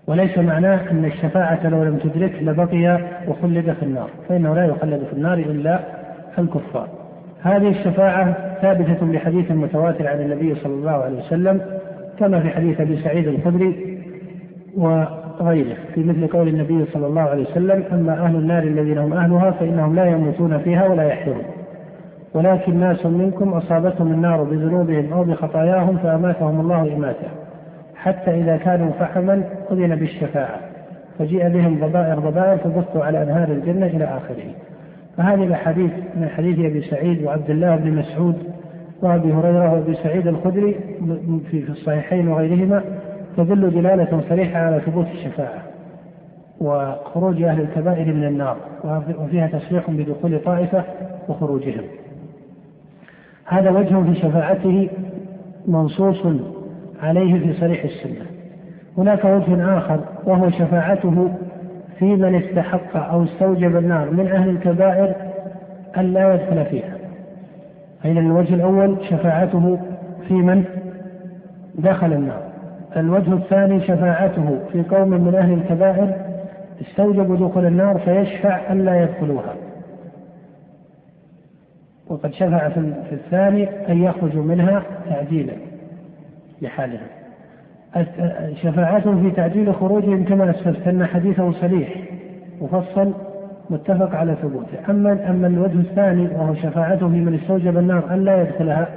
وليس 0.08 0.38
معناه 0.38 0.92
أن 0.92 1.06
الشفاعة 1.06 1.68
لو 1.68 1.84
لم 1.84 1.98
تدرك 1.98 2.36
لبقي 2.42 3.00
وخلد 3.28 3.74
في 3.80 3.84
النار 3.84 4.10
فإنه 4.30 4.56
لا 4.56 4.66
يخلد 4.66 5.04
في 5.04 5.14
النار 5.14 5.38
إلا 5.38 5.80
الكفار. 6.40 6.88
هذه 7.42 7.70
الشفاعة 7.70 8.54
ثابتة 8.62 9.06
بحديث 9.06 9.52
متواتر 9.52 10.08
عن 10.08 10.22
النبي 10.22 10.56
صلى 10.56 10.74
الله 10.74 10.92
عليه 10.92 11.18
وسلم 11.18 11.62
كما 12.20 12.40
في 12.40 12.50
حديث 12.50 12.82
أبي 12.82 12.98
سعيد 12.98 13.28
الخدري 13.28 14.00
وغيره 15.40 15.76
في 15.94 16.04
مثل 16.04 16.28
قول 16.28 16.48
النبي 16.48 16.86
صلى 16.86 17.08
الله 17.08 17.22
عليه 17.22 17.44
وسلم 17.44 17.84
أما 17.92 18.26
أهل 18.26 18.36
النار 18.36 18.64
الذين 18.64 18.98
هم 18.98 19.14
أهلها 19.14 19.52
فإنهم 19.52 19.96
لا 19.96 20.06
يموتون 20.06 20.58
فيها 20.58 20.88
ولا 20.88 21.04
يحيون. 21.04 21.42
ولكن 22.34 22.80
ناس 22.80 23.06
منكم 23.06 23.54
أصابتهم 23.54 24.12
النار 24.12 24.44
بذنوبهم 24.44 25.14
أو 25.14 25.24
بخطاياهم 25.24 25.98
فأماتهم 25.98 26.60
الله 26.60 26.96
إماتة 26.96 27.28
حتى 27.96 28.32
إذا 28.32 28.58
كانوا 28.58 28.92
فحما 28.92 29.44
أذن 29.72 29.96
بالشفاعة. 29.96 30.60
فجيء 31.20 31.50
بهم 31.50 31.80
ضبائر 31.80 32.20
ضبائر 32.20 32.58
فبثوا 32.58 33.06
على 33.06 33.24
أنهار 33.24 33.48
الجنة 33.48 33.86
إلى 33.86 34.06
آخره. 34.06 34.54
فهذه 35.18 35.44
الأحاديث 35.44 35.92
من 36.16 36.30
حديث 36.30 36.60
أبي 36.60 36.82
سعيد 36.82 37.24
وعبد 37.24 37.50
الله 37.50 37.76
بن 37.76 37.92
مسعود 37.92 38.36
وأبي 39.02 39.34
هريرة 39.34 39.74
وأبي 39.74 39.96
سعيد 39.96 40.28
الخدري 40.28 40.76
في 41.52 41.64
الصحيحين 41.70 42.28
وغيرهما 42.28 42.84
تدل 43.38 43.70
دلالة 43.72 44.22
صريحة 44.30 44.60
على 44.60 44.80
ثبوت 44.80 45.08
الشفاعة 45.08 45.64
وخروج 46.62 47.44
أهل 47.44 47.62
الكبائر 47.62 48.14
من 48.14 48.24
النار 48.24 48.58
وفيها 49.20 49.48
تصريح 49.48 49.90
بدخول 49.90 50.40
طائفة 50.40 50.84
وخروجهم. 51.30 51.84
هذا 53.46 53.70
وجه 53.70 54.04
في 54.04 54.16
شفاعته 54.16 54.90
منصوص 55.68 56.26
عليه 57.02 57.40
في 57.40 57.54
صريح 57.54 57.84
السنة. 57.84 58.26
هناك 58.98 59.26
وجه 59.26 59.78
آخر 59.78 60.00
وهو 60.26 60.50
شفاعته 60.50 61.30
في 62.00 62.06
من 62.06 62.36
استحق 62.36 62.98
أو 62.98 63.24
استوجب 63.24 63.76
النار 63.76 64.12
من 64.12 64.28
أهل 64.28 64.50
الكبائر 64.50 65.16
أن 65.98 66.14
لا 66.14 66.34
يدخل 66.34 66.66
فيها. 66.66 66.98
أين 68.06 68.18
الوجه 68.18 68.54
الأول 68.54 68.98
شفاعته 69.10 69.80
في 70.28 70.34
من 70.34 70.64
دخل 71.76 72.14
النار. 72.14 72.53
الوجه 73.00 73.34
الثاني 73.34 73.82
شفاعته. 73.82 74.60
في 74.72 74.82
قوم 74.82 75.10
من 75.10 75.36
أهل 75.36 75.54
الكبائر 75.54 76.16
استوجبوا 76.82 77.36
دخول 77.36 77.66
النار 77.66 78.00
فيشفع 78.00 78.74
ألا 78.74 79.04
يدخلوها. 79.04 79.54
وقد 82.08 82.34
شفع 82.34 82.70
في 82.70 83.12
الثاني 83.12 83.70
أن 83.90 84.04
يخرجوا 84.04 84.44
منها 84.44 84.84
تعديلا 85.10 85.54
لحالهم 86.62 87.08
شفاعتهم 88.62 89.22
في 89.22 89.36
تعجيل 89.36 89.76
خروجهم 89.76 90.24
كما 90.24 90.50
اسلفت 90.50 90.88
أن 90.88 91.06
حديثه 91.06 91.52
صريح 91.52 91.96
مفصل 92.62 93.14
متفق 93.70 94.16
على 94.16 94.36
ثبوته، 94.42 94.78
أما 94.90 95.30
أما 95.30 95.48
الوجه 95.48 95.80
الثاني 95.80 96.28
وهو 96.28 96.56
شفاعته 96.56 97.10
في 97.10 97.16
من 97.16 97.34
استوجب 97.34 97.78
النار 97.78 98.14
أن 98.14 98.26
لا 98.26 98.42
يدخلها 98.42 98.88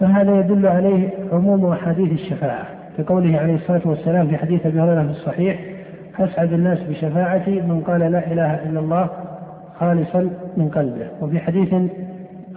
فهذا 0.00 0.38
يدل 0.38 0.66
عليه 0.66 1.08
عموم 1.32 1.72
أحاديث 1.72 2.12
الشفاعة، 2.12 2.66
كقوله 2.98 3.38
عليه 3.38 3.54
الصلاة 3.54 3.80
والسلام 3.84 4.26
في 4.28 4.36
حديث 4.36 4.66
أبي 4.66 4.80
هريرة 4.80 5.02
في 5.02 5.10
الصحيح: 5.10 5.60
أسعد 6.18 6.52
الناس 6.52 6.78
بشفاعتي 6.82 7.60
من 7.60 7.80
قال 7.80 8.00
لا 8.00 8.32
إله 8.32 8.54
إلا 8.54 8.80
الله 8.80 9.08
خالصا 9.80 10.30
من 10.56 10.68
قلبه، 10.68 11.06
وفي 11.20 11.38
حديث 11.38 11.74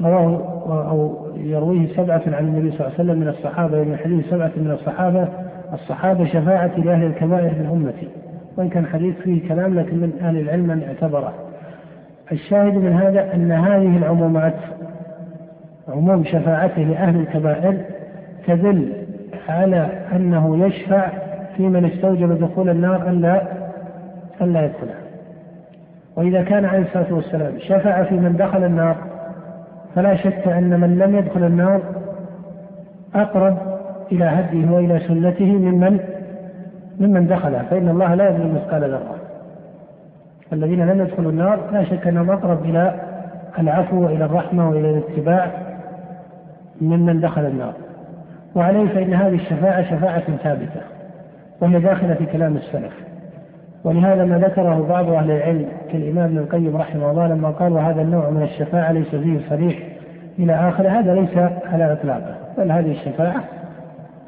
رواه 0.02 0.90
أو 0.90 1.28
يرويه 1.38 1.88
سبعة 1.88 2.22
عن 2.28 2.48
النبي 2.48 2.72
صلى 2.72 2.80
الله 2.80 2.92
عليه 3.00 3.04
وسلم 3.04 3.20
من 3.20 3.28
الصحابة 3.28 3.82
ومن 3.82 3.98
حديث 3.98 4.30
سبعة 4.30 4.52
من 4.58 4.72
الصحابة 4.72 5.28
الصحابة 5.74 6.26
شفاعة 6.26 6.80
لأهل 6.80 7.06
الكبائر 7.06 7.52
من 7.60 7.66
أمتي. 7.72 8.08
وإن 8.58 8.70
كان 8.70 8.86
حديث 8.86 9.16
فيه 9.16 9.48
كلام 9.48 9.80
لكن 9.80 9.98
من 9.98 10.14
أهل 10.22 10.38
العلم 10.38 10.68
من 10.68 10.84
اعتبره. 10.84 11.34
الشاهد 12.32 12.74
من 12.74 12.94
هذا 12.94 13.34
أن 13.34 13.52
هذه 13.52 13.98
العمومات 13.98 14.56
عموم 15.88 16.24
شفاعته 16.24 16.82
لأهل 16.82 17.20
الكبائر 17.20 17.78
تدل 18.48 19.05
على 19.50 19.90
أنه 20.16 20.66
يشفع 20.68 21.10
في 21.58 21.64
من 21.64 21.86
استوجب 21.86 22.40
دخول 22.40 22.70
النار 22.70 23.10
ألا 23.10 23.42
ألا 24.42 24.66
يدخلها 24.66 25.06
وإذا 26.16 26.44
كان 26.44 26.66
عليه 26.66 26.82
الصلاة 26.82 27.14
والسلام 27.14 27.60
شفع 27.60 28.04
في 28.04 28.16
من 28.16 28.38
دخل 28.38 28.64
النار 28.64 28.96
فلا 29.96 30.16
شك 30.16 30.48
أن 30.48 30.80
من 30.80 31.00
لم 31.00 31.16
يدخل 31.16 31.44
النار 31.44 31.82
أقرب 33.16 33.58
إلى 34.12 34.26
هديه 34.26 34.72
وإلى 34.72 35.00
سنته 35.00 35.46
ممن 35.46 36.00
ممن 37.00 37.28
دخلها 37.28 37.64
فإن 37.64 37.90
الله 37.90 38.16
لا 38.16 38.30
يظلم 38.30 38.56
مثقال 38.56 38.82
ذرة. 38.82 39.16
الذين 40.54 40.86
لم 40.86 41.02
يدخلوا 41.02 41.32
النار 41.32 41.60
لا 41.72 41.84
شك 41.84 42.08
أنهم 42.08 42.32
أقرب 42.32 42.66
إلى 42.66 42.96
العفو 43.60 44.04
وإلى 44.04 44.26
الرحمة 44.26 44.70
وإلى 44.70 44.90
الاتباع 44.90 45.52
ممن 46.82 47.20
دخل 47.20 47.46
النار. 47.46 47.74
وعليه 48.56 48.88
فإن 48.88 49.14
هذه 49.14 49.36
الشفاعة 49.36 49.84
شفاعة 49.84 50.38
ثابتة 50.44 50.82
وهي 51.62 51.80
داخلة 51.80 52.14
في 52.14 52.26
كلام 52.26 52.56
السلف. 52.58 52.94
ولهذا 53.84 54.26
ما 54.26 54.38
ذكره 54.40 54.88
بعض 54.90 55.10
أهل 55.10 55.32
العلم 55.32 55.66
كالإمام 55.92 56.26
ابن 56.26 56.38
القيم 56.38 56.78
رحمه 56.78 57.12
الله 57.12 57.28
لما 57.28 57.50
قال 57.50 57.74
وهذا 57.74 58.02
النوع 58.02 58.30
من 58.30 58.44
الشفاعة 58.44 58.92
ليس 58.92 59.16
فيه 59.16 59.40
صريح 59.50 59.78
إلى 60.40 60.54
آخره 60.54 60.90
هذا 60.90 61.14
ليس 61.14 61.38
على 61.74 61.94
إطلاقه 61.94 62.36
بل 62.58 62.72
هذه 62.72 62.92
الشفاعة 62.92 63.44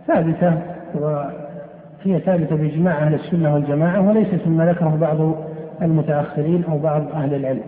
ثابتة 0.08 0.54
وهي 0.96 2.20
ثابتة 2.20 2.56
بإجماع 2.56 2.98
أهل 2.98 3.14
السنة 3.14 3.54
والجماعة 3.54 4.10
وليست 4.10 4.48
مما 4.48 4.66
ذكره 4.66 4.98
بعض 5.02 5.36
المتأخرين 5.82 6.64
أو 6.72 6.78
بعض 6.78 7.12
أهل 7.14 7.34
العلم. 7.34 7.64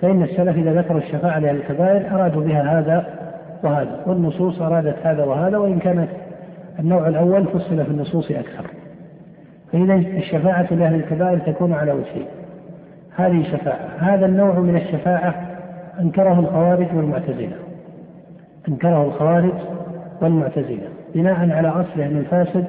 فإن 0.00 0.22
السلف 0.22 0.56
إذا 0.56 0.72
ذكروا 0.72 1.00
الشفاعة 1.00 1.38
لأهل 1.38 1.56
الكبائر 1.56 2.14
أرادوا 2.14 2.42
بها 2.42 2.78
هذا 2.78 3.17
وهذا 3.62 4.00
والنصوص 4.06 4.62
أرادت 4.62 4.96
هذا 5.02 5.24
وهذا 5.24 5.58
وإن 5.58 5.78
كانت 5.78 6.08
النوع 6.78 7.08
الأول 7.08 7.44
فصل 7.44 7.84
في 7.84 7.90
النصوص 7.90 8.30
أكثر. 8.30 8.66
فإذا 9.72 9.94
الشفاعة 9.94 10.74
لأهل 10.74 10.94
الكبائر 10.94 11.38
تكون 11.38 11.72
على 11.72 11.92
وجهين. 11.92 12.26
هذه 13.16 13.42
شفاعة 13.42 13.88
هذا 13.98 14.26
النوع 14.26 14.58
من 14.58 14.76
الشفاعة 14.76 15.34
أنكره 16.00 16.40
الخوارج 16.40 16.86
والمعتزلة. 16.94 17.56
أنكره 18.68 19.04
الخوارج 19.04 19.54
والمعتزلة 20.22 20.88
بناء 21.14 21.50
على 21.50 21.68
أصله 21.68 22.08
من 22.08 22.16
الفاسد 22.18 22.68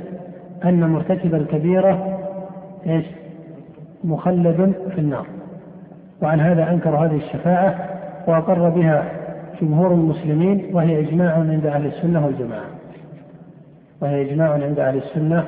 أن 0.66 0.90
مرتكب 0.90 1.36
الكبيرة 1.36 2.20
إيش؟ 2.88 3.06
مخلد 4.04 4.74
في 4.96 5.02
النار. 5.02 5.26
وعن 6.22 6.40
هذا 6.40 6.70
أنكر 6.70 6.90
هذه 6.90 7.16
الشفاعة 7.16 7.76
وأقر 8.28 8.70
بها 8.70 9.19
جمهور 9.62 9.92
المسلمين 9.92 10.70
وهي 10.74 11.00
إجماع 11.00 11.34
عند 11.34 11.66
أهل 11.66 11.86
السنة 11.86 12.26
والجماعة 12.26 12.66
وهي 14.02 14.22
إجماع 14.22 14.52
عند 14.52 14.80
أهل 14.80 14.98
السنة 14.98 15.44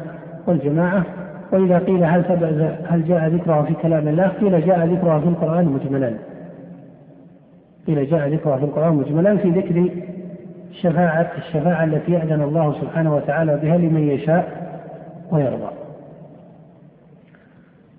والجماعة 0.48 1.06
وإذا 1.52 1.80
قيل 1.80 2.04
هل 2.04 2.24
هل 2.90 3.08
جاء 3.08 3.28
ذكرها 3.28 3.62
في 3.62 3.74
كلام 3.74 4.08
الله؟ 4.08 4.28
قيل 4.28 4.66
جاء 4.66 4.86
ذكرها 4.86 5.20
في 5.20 5.28
القرآن 5.28 5.66
مجملا. 5.66 6.14
قيل 7.88 8.10
جاء 8.10 8.30
ذكرها 8.30 8.58
في 8.58 8.64
القرآن 8.66 8.94
مجملا 8.94 9.38
في 9.38 9.50
ذكر 9.50 9.90
شفاعة 10.82 11.32
الشفاعة 11.38 11.84
التي 11.84 12.12
يأذن 12.12 12.42
الله 12.42 12.82
سبحانه 12.82 13.16
وتعالى 13.16 13.58
بها 13.58 13.78
لمن 13.78 14.08
يشاء 14.08 14.72
ويرضى. 15.32 15.72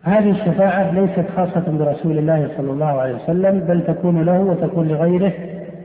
هذه 0.02 0.30
الشفاعة 0.30 0.90
ليست 0.90 1.24
خاصة 1.36 1.64
برسول 1.78 2.18
الله 2.18 2.48
صلى 2.56 2.70
الله 2.70 2.86
عليه 3.00 3.14
وسلم 3.14 3.60
بل 3.60 3.84
تكون 3.86 4.22
له 4.22 4.40
وتكون 4.40 4.88
لغيره 4.88 5.32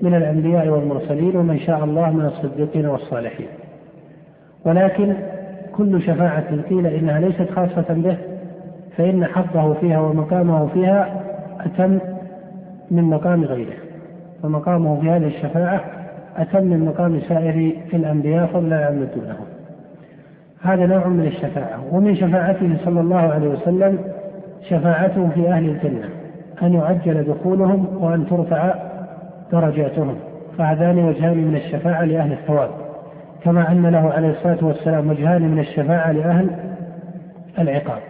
من 0.02 0.16
الأنبياء 0.16 0.68
والمرسلين 0.68 1.36
ومن 1.36 1.60
شاء 1.60 1.84
الله 1.84 2.12
من 2.12 2.26
الصديقين 2.26 2.86
والصالحين. 2.86 3.48
ولكن 4.66 5.14
كل 5.76 6.02
شفاعة 6.02 6.62
قيل 6.70 6.88
إنها 6.88 7.20
ليست 7.20 7.50
خاصة 7.56 7.86
به 7.90 8.18
فإن 8.98 9.26
حظه 9.26 9.74
فيها 9.74 10.00
ومقامه 10.00 10.68
فيها 10.68 11.22
أتم 11.60 12.00
من 12.92 13.04
مقام 13.04 13.44
غيره. 13.44 13.78
فمقامه 14.44 15.02
في 15.02 15.10
هذه 15.10 15.28
الشفاعة 15.28 15.82
أتم 16.38 16.64
من 16.64 16.86
مقام 16.86 17.20
سائر 17.20 17.74
الأنبياء 17.94 18.46
فضلا 18.46 18.86
عن 18.86 19.08
دونهم 19.16 19.46
هذا 20.62 20.86
نوع 20.86 21.08
من 21.08 21.28
الشفاعة. 21.28 21.80
ومن 21.92 22.16
شفاعته 22.16 22.78
صلى 22.86 23.00
الله 23.02 23.20
عليه 23.20 23.48
وسلم 23.48 24.00
شفاعته 24.70 25.30
في 25.30 25.50
أهل 25.50 25.70
الجنة 25.70 26.10
أن 26.62 26.74
يعجل 26.74 27.24
دخولهم 27.24 28.04
وأن 28.04 28.26
ترفع 28.26 28.76
درجاتهم 29.52 30.16
فهذان 30.58 31.00
وجهان 31.00 31.38
من 31.38 31.56
الشفاعة 31.56 32.04
لأهل 32.04 32.32
الثواب. 32.32 32.70
كما 33.44 33.72
أن 33.72 33.88
له 33.88 34.12
عليه 34.12 34.30
الصلاة 34.30 34.66
والسلام 34.66 35.10
وجهان 35.10 35.42
من 35.42 35.60
الشفاعة 35.60 36.12
لأهل 36.12 36.50
العقاب. 37.60 38.02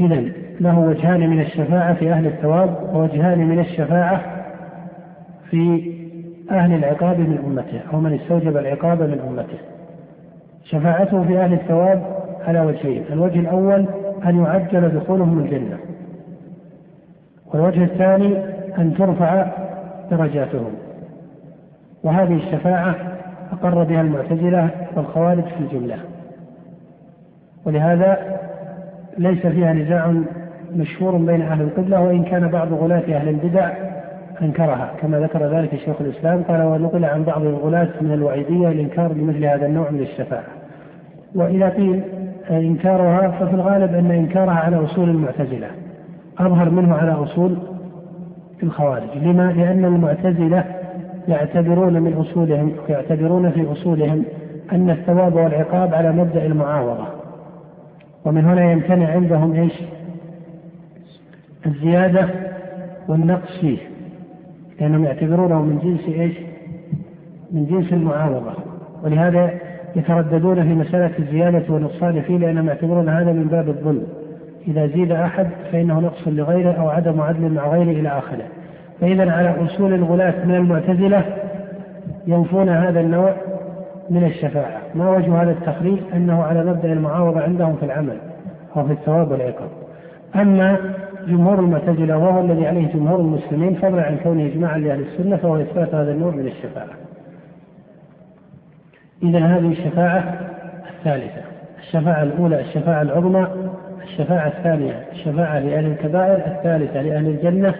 إذا 0.00 0.24
له 0.60 0.78
وجهان 0.78 1.30
من 1.30 1.40
الشفاعة 1.40 1.94
في 1.94 2.12
أهل 2.12 2.26
الثواب 2.26 2.94
ووجهان 2.94 3.48
من 3.48 3.58
الشفاعة 3.58 4.22
في 5.50 5.92
أهل 6.50 6.74
العقاب 6.74 7.18
من 7.18 7.38
أمته 7.46 7.80
أو 7.92 8.00
من 8.00 8.14
استوجب 8.14 8.56
العقاب 8.56 9.02
من 9.02 9.20
أمته. 9.28 9.58
شفاعته 10.64 11.24
في 11.24 11.38
أهل 11.38 11.52
الثواب 11.52 12.02
على 12.46 12.60
وجهين 12.60 13.04
الوجه 13.12 13.40
الأول 13.40 13.86
أن 14.26 14.44
يعجل 14.44 14.88
دخولهم 14.88 15.38
الجنة 15.38 15.78
والوجه 17.46 17.84
الثاني 17.84 18.38
أن 18.78 18.94
ترفع 18.98 19.46
درجاتهم. 20.10 20.72
وهذه 22.04 22.36
الشفاعة 22.36 22.94
أقر 23.52 23.84
بها 23.84 24.00
المعتزلة 24.00 24.70
والخوارج 24.96 25.44
في 25.44 25.60
الجملة. 25.60 25.96
ولهذا 27.64 28.38
ليس 29.18 29.46
فيها 29.46 29.72
نزاع 29.72 30.14
مشهور 30.76 31.16
بين 31.16 31.42
أهل 31.42 31.60
القبلة 31.62 32.00
وإن 32.00 32.24
كان 32.24 32.48
بعض 32.48 32.72
غلاة 32.72 33.16
أهل 33.16 33.28
البدع 33.28 33.70
أنكرها 34.42 34.92
كما 35.00 35.20
ذكر 35.20 35.58
ذلك 35.58 35.76
شيخ 35.76 36.00
الإسلام 36.00 36.42
قال 36.42 36.62
ونقل 36.62 37.04
عن 37.04 37.24
بعض 37.24 37.42
الغلاة 37.42 37.88
من 38.00 38.12
الوعيدية 38.12 38.68
الإنكار 38.68 39.12
لمثل 39.12 39.44
هذا 39.44 39.66
النوع 39.66 39.90
من 39.90 40.00
الشفاعة. 40.00 40.44
وإذا 41.34 41.68
قيل 41.68 42.02
إنكارها 42.50 43.28
ففي 43.28 43.54
الغالب 43.54 43.94
أن 43.94 44.10
إنكارها 44.10 44.54
على 44.54 44.76
أصول 44.76 45.08
المعتزلة 45.08 45.66
أظهر 46.38 46.70
منه 46.70 46.94
على 46.94 47.12
أصول 47.12 47.56
الخوارج 48.62 49.18
لما؟ 49.22 49.52
لأن 49.52 49.84
المعتزلة 49.84 50.64
يعتبرون 51.28 52.02
من 52.02 52.12
أصولهم 52.12 52.72
يعتبرون 52.88 53.50
في 53.50 53.72
أصولهم 53.72 54.24
أن 54.72 54.90
الثواب 54.90 55.34
والعقاب 55.34 55.94
على 55.94 56.12
مبدأ 56.12 56.46
المعاوضة 56.46 57.06
ومن 58.24 58.44
هنا 58.44 58.72
يمتنع 58.72 59.10
عندهم 59.10 59.52
إيش؟ 59.52 59.72
الزيادة 61.66 62.28
والنقص 63.08 63.58
فيه 63.60 63.78
لأنهم 64.80 65.04
يعتبرونه 65.04 65.62
من 65.62 65.78
جنس 65.78 66.16
إيش؟ 66.20 66.36
من 67.52 67.66
جنس 67.66 67.92
المعاوضة 67.92 68.52
ولهذا 69.04 69.50
يترددون 69.96 70.62
في 70.62 70.74
مسألة 70.74 71.18
الزيادة 71.18 71.62
والنقصان 71.68 72.22
فيه 72.22 72.38
لأنهم 72.38 72.68
يعتبرون 72.68 73.08
هذا 73.08 73.32
من 73.32 73.44
باب 73.44 73.68
الظلم 73.68 74.06
إذا 74.68 74.86
زيد 74.86 75.12
أحد 75.12 75.46
فإنه 75.72 76.00
نقص 76.00 76.28
لغيره 76.28 76.72
أو 76.72 76.88
عدم 76.88 77.20
عدل 77.20 77.52
مع 77.52 77.68
غيره 77.68 78.00
إلى 78.00 78.08
آخره. 78.08 78.44
فإذا 79.00 79.32
على 79.32 79.64
أصول 79.64 79.94
الغلاة 79.94 80.44
من 80.44 80.54
المعتزلة 80.54 81.24
ينفون 82.26 82.68
هذا 82.68 83.00
النوع 83.00 83.32
من 84.10 84.24
الشفاعة. 84.24 84.80
ما 84.94 85.10
وجه 85.10 85.42
هذا 85.42 85.50
التخريج؟ 85.50 85.98
أنه 86.14 86.42
على 86.42 86.64
مبدأ 86.64 86.92
المعاوضة 86.92 87.40
عندهم 87.40 87.76
في 87.76 87.82
العمل 87.82 88.16
أو 88.76 88.86
في 88.86 88.92
الثواب 88.92 89.30
والعقاب. 89.30 89.70
أما 90.36 90.78
جمهور 91.28 91.58
المعتزلة 91.58 92.18
وهو 92.18 92.40
الذي 92.40 92.66
عليه 92.66 92.92
جمهور 92.92 93.20
المسلمين 93.20 93.74
فضلا 93.74 94.02
عن 94.02 94.16
كونه 94.16 94.46
إجماعا 94.46 94.78
لأهل 94.78 95.00
السنة 95.00 95.36
فهو 95.36 95.56
إثبات 95.56 95.94
هذا 95.94 96.12
النوع 96.12 96.30
من 96.30 96.46
الشفاعة. 96.46 96.88
إذا 99.22 99.38
هذه 99.38 99.72
الشفاعة 99.72 100.40
الثالثة 100.98 101.40
الشفاعة 101.78 102.22
الأولى 102.22 102.60
الشفاعة 102.60 103.02
العظمى 103.02 103.46
الشفاعة 104.06 104.48
الثانية 104.48 105.04
الشفاعة 105.12 105.58
لأهل 105.58 105.86
الكبائر 105.86 106.36
الثالثة 106.46 107.02
لأهل 107.02 107.26
الجنة 107.26 107.74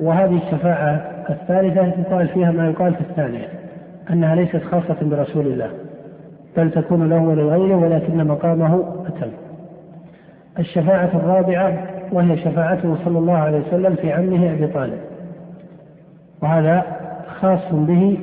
وهذه 0.00 0.36
الشفاعة 0.36 1.10
الثالثة 1.30 1.86
يقال 1.86 2.28
فيها 2.28 2.50
ما 2.50 2.68
يقال 2.68 2.94
في 2.94 3.00
الثانية 3.00 3.48
أنها 4.10 4.34
ليست 4.34 4.62
خاصة 4.62 4.96
برسول 5.02 5.46
الله 5.46 5.70
بل 6.56 6.70
تكون 6.70 7.08
له 7.08 7.20
ولغيره 7.22 7.76
ولكن 7.76 8.26
مقامه 8.26 8.94
أتم. 9.06 9.30
الشفاعة 10.58 11.10
الرابعة 11.14 11.78
وهي 12.12 12.38
شفاعته 12.38 12.96
صلى 13.04 13.18
الله 13.18 13.36
عليه 13.36 13.58
وسلم 13.58 13.94
في 13.94 14.12
عمه 14.12 14.52
أبي 14.52 14.66
طالب. 14.66 14.98
وهذا 16.42 16.82
خاص 17.40 17.72
به 17.72 18.18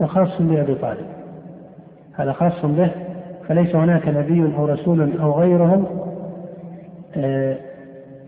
وخاص 0.00 0.42
بأبي 0.42 0.74
طالب. 0.74 1.06
هذا 2.14 2.32
خاص 2.32 2.66
به 2.66 2.90
فليس 3.48 3.76
هناك 3.76 4.08
نبي 4.08 4.56
أو 4.56 4.66
رسول 4.66 5.20
أو 5.20 5.32
غيرهم 5.32 6.07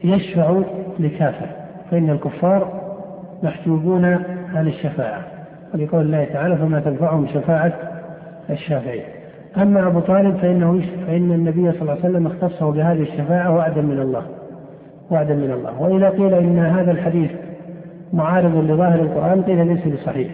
يشفع 0.05 0.61
لكافر 0.99 1.47
فإن 1.90 2.11
الكفار 2.11 2.81
محجوبون 3.43 4.05
عن 4.55 4.69
الشفاعة 4.69 5.25
ولقول 5.75 6.01
الله 6.01 6.25
تعالى 6.25 6.57
فما 6.57 6.81
تنفعهم 6.81 7.27
شفاعة 7.27 7.73
الشافعين 8.51 9.03
أما 9.57 9.87
أبو 9.87 10.01
طالب 10.01 10.37
فإنه 10.37 10.83
فإن 11.07 11.33
النبي 11.33 11.73
صلى 11.73 11.81
الله 11.81 11.93
عليه 11.93 12.01
وسلم 12.01 12.27
اختصه 12.27 12.71
بهذه 12.71 13.03
الشفاعة 13.03 13.55
وعدا 13.55 13.83
من 13.83 14.01
الله 14.01 14.23
وعدا 15.11 15.35
من 15.35 15.51
الله. 15.51 15.83
وإذا 15.83 16.11
قيل 16.11 16.35
إن 16.35 16.59
هذا 16.59 16.90
الحديث 16.90 17.31
معارض 18.12 18.71
لظاهر 18.71 19.01
القرآن 19.01 19.43
قيل 19.43 19.66
ليس 19.66 19.88
بصحيح. 19.88 20.31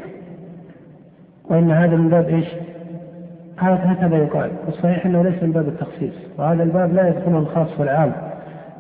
وإن 1.50 1.70
هذا 1.70 1.96
من 1.96 2.08
باب 2.08 2.28
إيش؟ 2.28 2.46
هكذا 3.58 4.16
يقال. 4.16 4.50
والصحيح 4.66 5.06
أنه 5.06 5.22
ليس 5.22 5.42
من 5.42 5.52
باب 5.52 5.68
التخصيص 5.68 6.14
وهذا 6.38 6.62
الباب 6.62 6.94
لا 6.94 7.08
يدخله 7.08 7.38
الخاص 7.38 7.80
والعام. 7.80 8.12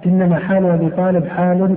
إنما 0.06 0.38
حال 0.38 0.66
أبي 0.66 0.90
طالب 0.90 1.26
حال 1.26 1.76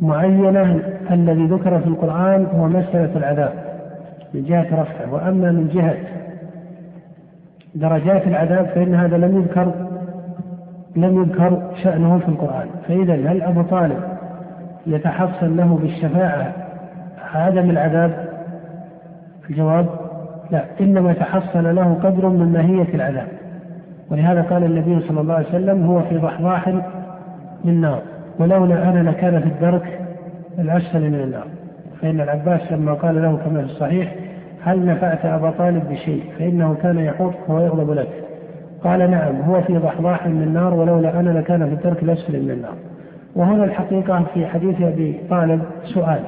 معينة 0.00 0.80
الذي 1.10 1.46
ذكر 1.46 1.80
في 1.80 1.86
القرآن 1.86 2.46
هو 2.54 2.68
مسألة 2.68 3.16
العذاب 3.16 3.52
من 4.34 4.44
جهة 4.44 4.66
رفعه. 4.82 5.14
وأما 5.14 5.52
من 5.52 5.68
جهة 5.68 5.96
درجات 7.74 8.26
العذاب 8.26 8.66
فإن 8.66 8.94
هذا 8.94 9.16
لم 9.16 9.38
يذكر 9.38 9.72
لم 10.96 11.22
يذكر 11.22 11.62
شأنه 11.82 12.18
في 12.18 12.28
القرآن. 12.28 12.66
فإذا 12.88 13.14
هل 13.14 13.42
أبو 13.42 13.62
طالب 13.62 13.98
يتحصل 14.86 15.56
له 15.56 15.78
بالشفاعة 15.82 16.52
عدم 17.34 17.70
العذاب؟ 17.70 18.26
الجواب 19.50 19.86
لا. 20.50 20.64
إنما 20.80 21.12
تحصل 21.12 21.74
له 21.74 21.94
قدر 22.02 22.28
من 22.28 22.52
ماهية 22.52 22.94
العذاب. 22.94 23.28
ولهذا 24.10 24.42
قال 24.42 24.64
النبي 24.64 25.00
صلى 25.08 25.20
الله 25.20 25.34
عليه 25.34 25.48
وسلم 25.48 25.86
هو 25.86 26.02
في 26.02 26.18
ضحضاح 26.18 26.74
من 27.64 27.80
نار. 27.80 28.02
ولولا 28.38 28.88
أنا 28.88 29.10
لكان 29.10 29.40
في 29.40 29.46
الدرك 29.46 30.00
الأسفل 30.58 31.00
من 31.00 31.20
النار. 31.20 31.46
فإن 32.02 32.20
العباس 32.20 32.72
لما 32.72 32.94
قال 32.94 33.22
له 33.22 33.38
كما 33.44 33.60
في 33.62 33.66
الصحيح 33.66 34.14
هل 34.62 34.86
نفعت 34.86 35.24
أبا 35.24 35.50
طالب 35.50 35.88
بشيء؟ 35.90 36.22
فإنه 36.38 36.76
كان 36.82 36.98
يحوطك 36.98 37.48
ويغضب 37.48 37.90
لك. 37.90 38.08
قال 38.84 39.10
نعم 39.10 39.40
هو 39.40 39.60
في 39.60 39.78
ضحضاح 39.78 40.26
من 40.26 40.42
النار 40.42 40.74
ولولا 40.74 41.20
أنا 41.20 41.30
لكان 41.30 41.66
في 41.66 41.74
الدرك 41.74 42.02
الأسفل 42.02 42.42
من 42.42 42.50
النار. 42.50 42.74
وهنا 43.36 43.64
الحقيقة 43.64 44.24
في 44.34 44.46
حديث 44.46 44.82
أبي 44.82 45.20
طالب 45.30 45.62
سؤال. 45.84 46.20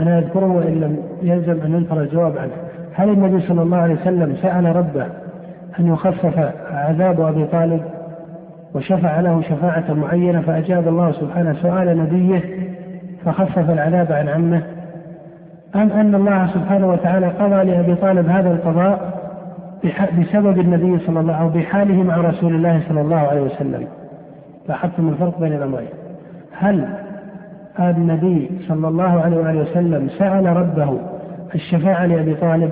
أنا 0.00 0.18
أذكره 0.18 0.46
وإن 0.46 0.80
لم 0.80 0.98
يلزم 1.22 1.60
أن 1.64 1.74
ينكر 1.74 2.00
الجواب 2.00 2.38
عنه. 2.38 2.52
هل 2.94 3.08
النبي 3.08 3.40
صلى 3.40 3.62
الله 3.62 3.76
عليه 3.76 3.94
وسلم 3.94 4.36
سأل 4.42 4.76
ربه 4.76 5.06
أن 5.80 5.86
يخفف 5.86 6.52
عذاب 6.70 7.20
أبي 7.20 7.44
طالب؟ 7.44 7.80
وشفع 8.74 9.20
له 9.20 9.42
شفاعة 9.42 9.92
معينة 9.94 10.40
فأجاب 10.40 10.88
الله 10.88 11.12
سبحانه 11.12 11.52
سؤال 11.62 11.98
نبيه 11.98 12.42
فخفف 13.24 13.70
العذاب 13.70 14.12
عن 14.12 14.28
عمه. 14.28 14.62
أم 15.74 15.90
أن 15.92 16.14
الله 16.14 16.46
سبحانه 16.46 16.88
وتعالى 16.88 17.26
قضى 17.26 17.64
لأبي 17.64 17.94
طالب 17.94 18.28
هذا 18.28 18.50
القضاء 18.50 19.18
بسبب 20.18 20.60
النبي 20.60 20.98
صلى 21.06 21.20
الله 21.20 21.34
أو 21.34 21.48
بحاله 21.48 22.02
مع 22.02 22.16
رسول 22.16 22.54
الله 22.54 22.80
صلى 22.88 23.00
الله 23.00 23.16
عليه 23.16 23.40
وسلم. 23.40 23.86
لاحظتم 24.68 25.08
الفرق 25.08 25.40
بين 25.40 25.52
الأمرين. 25.52 25.88
هل 26.58 26.88
النبي 27.80 28.50
صلى 28.68 28.88
الله 28.88 29.20
عليه 29.20 29.36
وآله 29.36 29.60
وسلم 29.60 30.08
سأل 30.18 30.46
ربه 30.56 30.98
الشفاعة 31.54 32.06
لأبي 32.06 32.34
طالب 32.34 32.70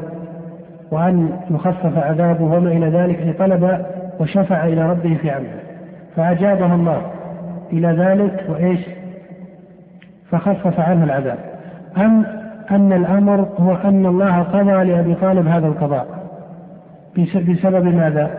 وأن 0.91 1.31
يخفف 1.51 1.99
عذابه 1.99 2.45
وما 2.45 2.71
إلى 2.71 2.87
ذلك 2.87 3.37
طلب 3.39 3.87
وشفع 4.21 4.67
إلى 4.67 4.91
ربه 4.91 5.17
في 5.23 5.31
عمله 5.31 5.66
فأجابه 6.17 6.75
الله. 6.75 7.03
إلى 7.73 7.89
ذلك 7.89 8.47
وإيش؟ 8.49 8.81
فخفف 10.31 10.81
عنه 10.81 11.05
العذاب. 11.05 11.39
أم 11.97 12.27
أن 12.71 12.93
الأمر 12.93 13.49
هو 13.59 13.75
أن 13.75 14.07
الله 14.07 14.43
قضى 14.43 14.85
لأبي 14.85 15.15
طالب 15.15 15.47
هذا 15.47 15.67
القضاء. 15.67 16.07
بسبب 17.19 17.85
ماذا؟ 17.85 18.31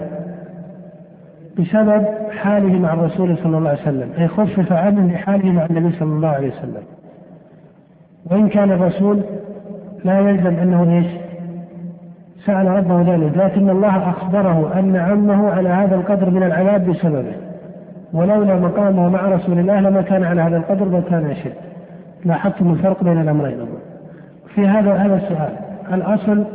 بسبب 1.59 2.05
حاله 2.31 2.79
مع 2.79 2.93
الرسول 2.93 3.37
صلى 3.37 3.57
الله 3.57 3.69
عليه 3.69 3.81
وسلم. 3.81 4.09
أي 4.17 4.27
خفف 4.27 4.71
عنه 4.71 5.13
لحاله 5.13 5.51
مع 5.51 5.65
النبي 5.65 5.95
صلى 5.95 6.09
الله 6.09 6.29
عليه 6.29 6.47
وسلم. 6.47 6.83
وإن 8.31 8.49
كان 8.49 8.71
الرسول 8.71 9.21
لا 10.05 10.19
يلزم 10.19 10.59
أنه 10.59 10.97
إيش؟ 10.97 11.07
سأل 12.45 12.67
ربه 12.67 13.15
ذلك. 13.15 13.37
لكن 13.37 13.69
الله 13.69 14.09
أخبره 14.09 14.79
أن 14.79 14.95
عمه 14.95 15.49
على 15.49 15.69
هذا 15.69 15.95
القدر 15.95 16.29
من 16.29 16.43
العذاب 16.43 16.89
بسببه. 16.89 17.46
ولولا 18.13 18.55
مقامه 18.55 19.09
مع 19.09 19.29
رسول 19.29 19.59
الله 19.59 19.79
لما 19.79 20.01
كان 20.01 20.23
على 20.23 20.41
هذا 20.41 20.57
القدر 20.57 20.85
بل 20.85 20.99
كان 21.09 21.25
أشد 21.25 21.53
لاحظتم 22.25 22.71
الفرق 22.71 23.03
بين 23.03 23.21
الأمرين 23.21 23.57
في 24.55 24.67
هذا 24.67 24.93
هذا 24.93 25.15
السؤال 25.15 25.53
الأصل 25.93 26.45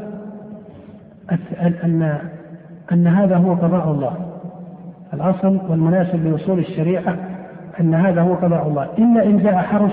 أن 1.85 2.19
أن 2.93 3.07
هذا 3.07 3.37
هو 3.37 3.55
قضاء 3.55 3.91
الله؟ 3.91 4.13
الأصل 5.15 5.61
والمناسب 5.69 6.27
لوصول 6.27 6.59
الشريعة 6.59 7.17
أن 7.81 7.95
هذا 7.95 8.23
هو 8.23 8.35
قضاء 8.35 8.69
الله. 8.69 8.89
إلا 8.99 9.25
إن 9.25 9.39
جاء 9.39 9.55
حرف 9.55 9.93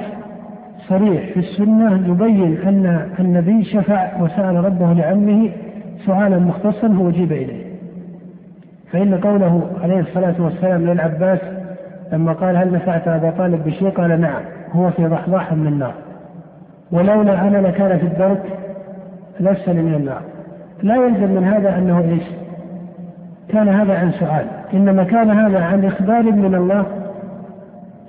صريح 0.87 1.33
في 1.33 1.39
السنة 1.39 2.07
يبين 2.07 2.57
أن 2.57 3.09
النبي 3.19 3.63
شفع 3.63 4.21
وسأل 4.21 4.65
ربه 4.65 4.93
لعمه 4.93 5.49
سؤالا 6.05 6.39
مختصا 6.39 6.87
هو 6.87 7.09
أجيب 7.09 7.31
إليه. 7.31 7.68
فإن 8.91 9.15
قوله 9.15 9.69
عليه 9.83 9.99
الصلاة 9.99 10.35
والسلام 10.39 10.85
للعباس 10.85 11.39
لما 12.13 12.33
قال 12.33 12.57
هل 12.57 12.73
نفعت 12.73 13.07
أبا 13.07 13.31
طالب 13.37 13.63
بشيء؟ 13.63 13.89
قال 13.89 14.21
نعم 14.21 14.41
هو 14.71 14.89
في 14.89 15.07
ضحضاح 15.07 15.53
من 15.53 15.67
النار. 15.67 15.93
ولولا 16.91 17.47
أنا 17.47 17.67
لكان 17.67 17.97
في 17.97 18.05
الدرك 18.05 18.43
لسني 19.39 19.81
من 19.81 19.93
النار. 19.93 20.21
لا 20.83 20.95
يلزم 20.95 21.35
من 21.35 21.43
هذا 21.43 21.77
أنه 21.77 21.99
إيش؟ 21.99 22.23
كان 23.49 23.69
هذا 23.69 23.99
عن 23.99 24.11
سؤال. 24.11 24.45
إنما 24.73 25.03
كان 25.03 25.29
هذا 25.29 25.59
عن 25.59 25.85
إخبار 25.85 26.23
من 26.23 26.55
الله 26.55 26.85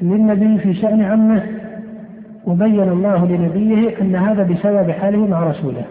للنبي 0.03 0.59
في 0.59 0.75
شأن 0.75 1.03
عمه 1.03 1.43
وبين 2.47 2.89
الله 2.89 3.27
لنبيه 3.27 4.01
أن 4.01 4.17
هذا 4.17 4.43
بسبب 4.43 4.91
حاله 4.91 5.27
مع 5.27 5.45
رسوله. 5.45 5.85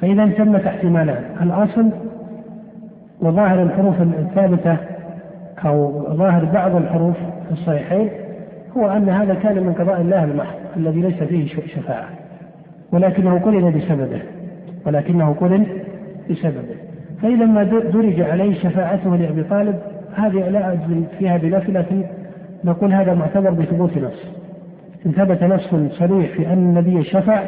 فإذا 0.00 0.26
تمت 0.26 0.66
احتمالان 0.66 1.22
الأصل 1.42 1.90
وظاهر 3.20 3.62
الحروف 3.62 4.00
الثابتة 4.00 4.76
أو 5.64 6.06
ظاهر 6.16 6.44
بعض 6.44 6.76
الحروف 6.76 7.16
في 7.16 7.52
الصحيحين 7.52 8.10
هو 8.76 8.88
أن 8.88 9.08
هذا 9.08 9.34
كان 9.34 9.62
من 9.62 9.72
قضاء 9.72 10.00
الله 10.00 10.24
المحض 10.24 10.54
الذي 10.76 11.00
ليس 11.00 11.22
فيه 11.22 11.46
شفاعة. 11.46 12.08
ولكنه 12.92 13.38
قرن 13.38 13.70
بسببه. 13.70 14.22
ولكنه 14.86 15.34
قرن 15.40 15.66
بسببه. 16.30 16.76
فإذا 17.22 17.46
ما 17.46 17.62
درج 17.62 18.20
عليه 18.20 18.54
شفاعته 18.54 19.16
لأبي 19.16 19.42
طالب 19.42 19.78
هذه 20.14 20.48
لا 20.48 20.72
أجزم 20.72 21.04
فيها 21.18 21.36
بنفي 21.36 21.72
لكن 21.72 22.04
نقول 22.64 22.92
هذا 22.92 23.14
معتبر 23.14 23.50
بثبوت 23.50 23.98
نص. 23.98 24.28
إن 25.06 25.12
ثبت 25.12 25.42
نص 25.42 25.74
صريح 25.98 26.36
في 26.36 26.46
أن 26.46 26.52
النبي 26.52 27.04
شفع 27.04 27.42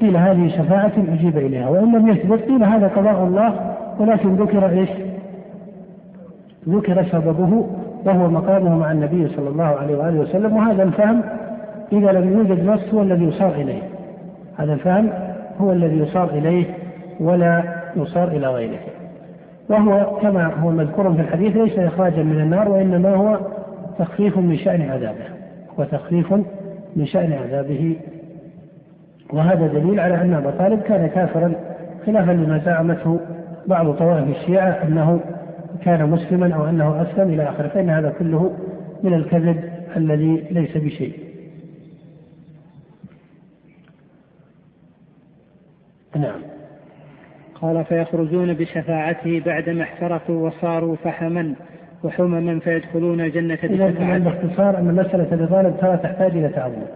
قيل 0.00 0.16
هذه 0.16 0.48
شفاعة 0.48 0.92
أجيب 1.12 1.38
إليها. 1.38 1.68
وإن 1.68 1.96
لم 1.96 2.08
يثبت 2.08 2.42
قيل 2.42 2.64
هذا 2.64 2.88
قضاء 2.88 3.24
الله 3.24 3.75
ولكن 4.00 4.34
ذكر 4.34 4.68
إيش؟ 4.68 4.90
ذكر 6.68 7.04
سببه 7.04 7.66
وهو 8.04 8.28
مقامه 8.28 8.78
مع 8.78 8.92
النبي 8.92 9.28
صلى 9.28 9.48
الله 9.48 9.64
عليه 9.64 9.96
وآله 9.96 10.20
وسلم 10.20 10.56
وهذا 10.56 10.82
الفهم 10.82 11.22
إذا 11.92 12.12
لم 12.12 12.32
يوجد 12.32 12.64
نص 12.64 12.94
هو 12.94 13.02
الذي 13.02 13.24
يصار 13.24 13.54
إليه. 13.54 13.82
هذا 14.56 14.72
الفهم 14.72 15.10
هو 15.60 15.72
الذي 15.72 15.98
يصار 15.98 16.30
إليه 16.30 16.64
ولا 17.20 17.62
يصار 17.96 18.28
إلى 18.28 18.46
غيره. 18.46 18.78
وهو 19.68 20.16
كما 20.22 20.54
هو 20.54 20.70
مذكور 20.70 21.14
في 21.14 21.20
الحديث 21.20 21.56
ليس 21.56 21.78
إخراجا 21.78 22.22
من 22.22 22.40
النار 22.40 22.68
وإنما 22.68 23.14
هو 23.14 23.38
تخفيف 23.98 24.38
من 24.38 24.56
شأن 24.56 24.82
عذابه. 24.82 25.24
وتخفيف 25.78 26.32
من 26.96 27.06
شأن 27.06 27.32
عذابه. 27.32 27.96
وهذا 29.32 29.66
دليل 29.66 30.00
على 30.00 30.14
أن 30.14 30.34
أبا 30.34 30.50
طالب 30.50 30.80
كان 30.80 31.06
كافرا 31.06 31.52
خلافا 32.06 32.32
لما 32.32 32.58
زعمته 32.58 33.20
بعض 33.66 33.94
طوائف 33.94 34.36
الشيعة 34.36 34.70
أنه 34.70 35.20
كان 35.84 36.10
مسلما 36.10 36.54
أو 36.54 36.64
أنه 36.64 37.02
أسلم 37.02 37.28
إلى 37.28 37.48
آخره 37.48 37.68
فإن 37.68 37.90
هذا 37.90 38.10
كله 38.18 38.56
من 39.02 39.14
الكذب 39.14 39.64
الذي 39.96 40.44
ليس 40.50 40.76
بشيء. 40.76 41.18
نعم. 46.16 46.40
قال 47.54 47.84
فيخرجون 47.84 48.54
بشفاعته 48.54 49.42
بعدما 49.46 49.82
احترقوا 49.82 50.46
وصاروا 50.46 50.96
فحما 50.96 51.54
وحمما 52.04 52.60
فيدخلون 52.60 53.20
الجنة 53.20 53.58
بشفاعته. 53.62 54.18
باختصار 54.18 54.78
أن 54.78 54.94
مسألة 54.94 55.34
الإطالة 55.34 55.70
ترى 55.70 55.96
تحتاج 55.96 56.30
إلى 56.30 56.48
تعظيم 56.48 56.86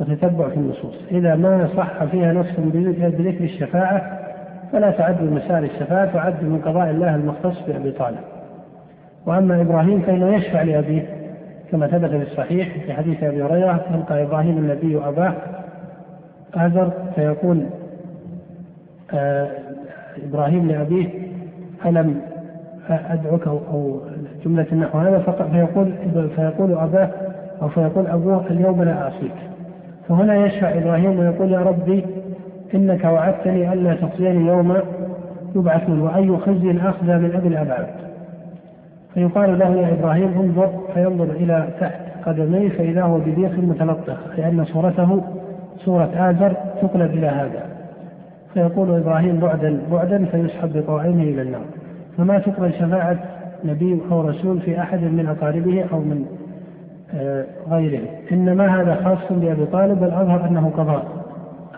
وتتبع 0.00 0.48
في 0.48 0.56
النصوص. 0.56 0.94
إذا 1.10 1.36
ما 1.36 1.68
صح 1.76 2.04
فيها 2.04 2.32
نص 2.32 2.46
بذكر 2.58 3.44
الشفاعة 3.44 4.29
فلا 4.72 4.90
تعد 4.90 5.22
من 5.22 5.30
مسائل 5.44 5.64
الشفاعة 5.64 6.12
تعد 6.12 6.44
من 6.44 6.60
قضاء 6.64 6.90
الله 6.90 7.14
المختص 7.14 7.62
بأبي 7.66 7.90
طالب. 7.90 8.18
وأما 9.26 9.60
إبراهيم 9.60 10.00
فإنه 10.00 10.34
يشفع 10.36 10.62
لأبيه 10.62 11.06
كما 11.70 11.86
ثبت 11.86 12.10
في 12.10 12.22
الصحيح 12.22 12.84
في 12.84 12.92
حديث 12.92 13.22
أبي 13.22 13.42
هريرة 13.42 13.84
يلقى 13.94 14.22
إبراهيم 14.22 14.58
النبي 14.58 14.98
أباه 14.98 15.32
آزر 16.54 16.90
فيقول 17.14 17.66
آه 19.14 19.48
إبراهيم 20.28 20.68
لأبيه 20.68 21.08
ألم 21.86 22.20
أدعوك 22.88 23.46
أو, 23.46 24.00
جملة 24.44 24.66
النحو 24.72 24.98
هذا؟ 24.98 25.18
فيقول 25.52 25.92
فيقول 26.36 26.72
أباه 26.72 27.10
أو 27.62 27.68
فيقول 27.68 28.06
أبوه 28.06 28.46
اليوم 28.50 28.82
لا 28.82 29.02
أعصيك. 29.02 29.34
فهنا 30.08 30.46
يشفع 30.46 30.68
إبراهيم 30.78 31.18
ويقول 31.18 31.52
يا 31.52 31.58
ربي 31.60 32.04
إنك 32.74 33.04
وعدتني 33.04 33.72
ألا 33.72 33.94
تخزيني 33.94 34.46
يوم 34.46 34.76
يبعثون 35.54 36.00
وأي 36.00 36.36
خزي 36.36 36.78
أخزى 36.78 37.18
من 37.18 37.34
أبي 37.34 37.48
الأبعاد. 37.48 37.86
فيقال 39.14 39.58
له 39.58 39.76
يا 39.76 39.92
إبراهيم 39.92 40.40
انظر 40.40 40.70
فينظر 40.94 41.24
إلى 41.24 41.68
تحت 41.80 42.00
قدميه 42.26 42.68
فإذا 42.68 43.02
هو 43.02 43.18
بديخ 43.18 43.52
متلطخ 43.58 44.16
لأن 44.38 44.64
صورته 44.64 45.22
صورة 45.84 46.10
آزر 46.14 46.52
تقلب 46.82 47.14
إلى 47.14 47.26
هذا. 47.26 47.62
فيقول 48.54 48.96
إبراهيم 48.96 49.40
بعدا 49.40 49.80
بعدا 49.92 50.24
فيسحب 50.24 50.72
بطوعينه 50.78 51.22
إلى 51.22 51.42
النار. 51.42 51.64
فما 52.18 52.38
تقبل 52.38 52.72
شفاعة 52.72 53.18
نبي 53.64 54.00
أو 54.10 54.20
رسول 54.20 54.60
في 54.60 54.80
أحد 54.80 55.02
من 55.02 55.26
أقاربه 55.26 55.84
أو 55.92 55.98
من 55.98 56.24
آه، 57.14 57.44
غيره. 57.70 58.00
إنما 58.32 58.80
هذا 58.80 58.94
خاص 58.94 59.38
بأبي 59.38 59.66
طالب 59.66 60.02
والأظهر 60.02 60.48
أنه 60.48 60.70
قضاء 60.76 61.19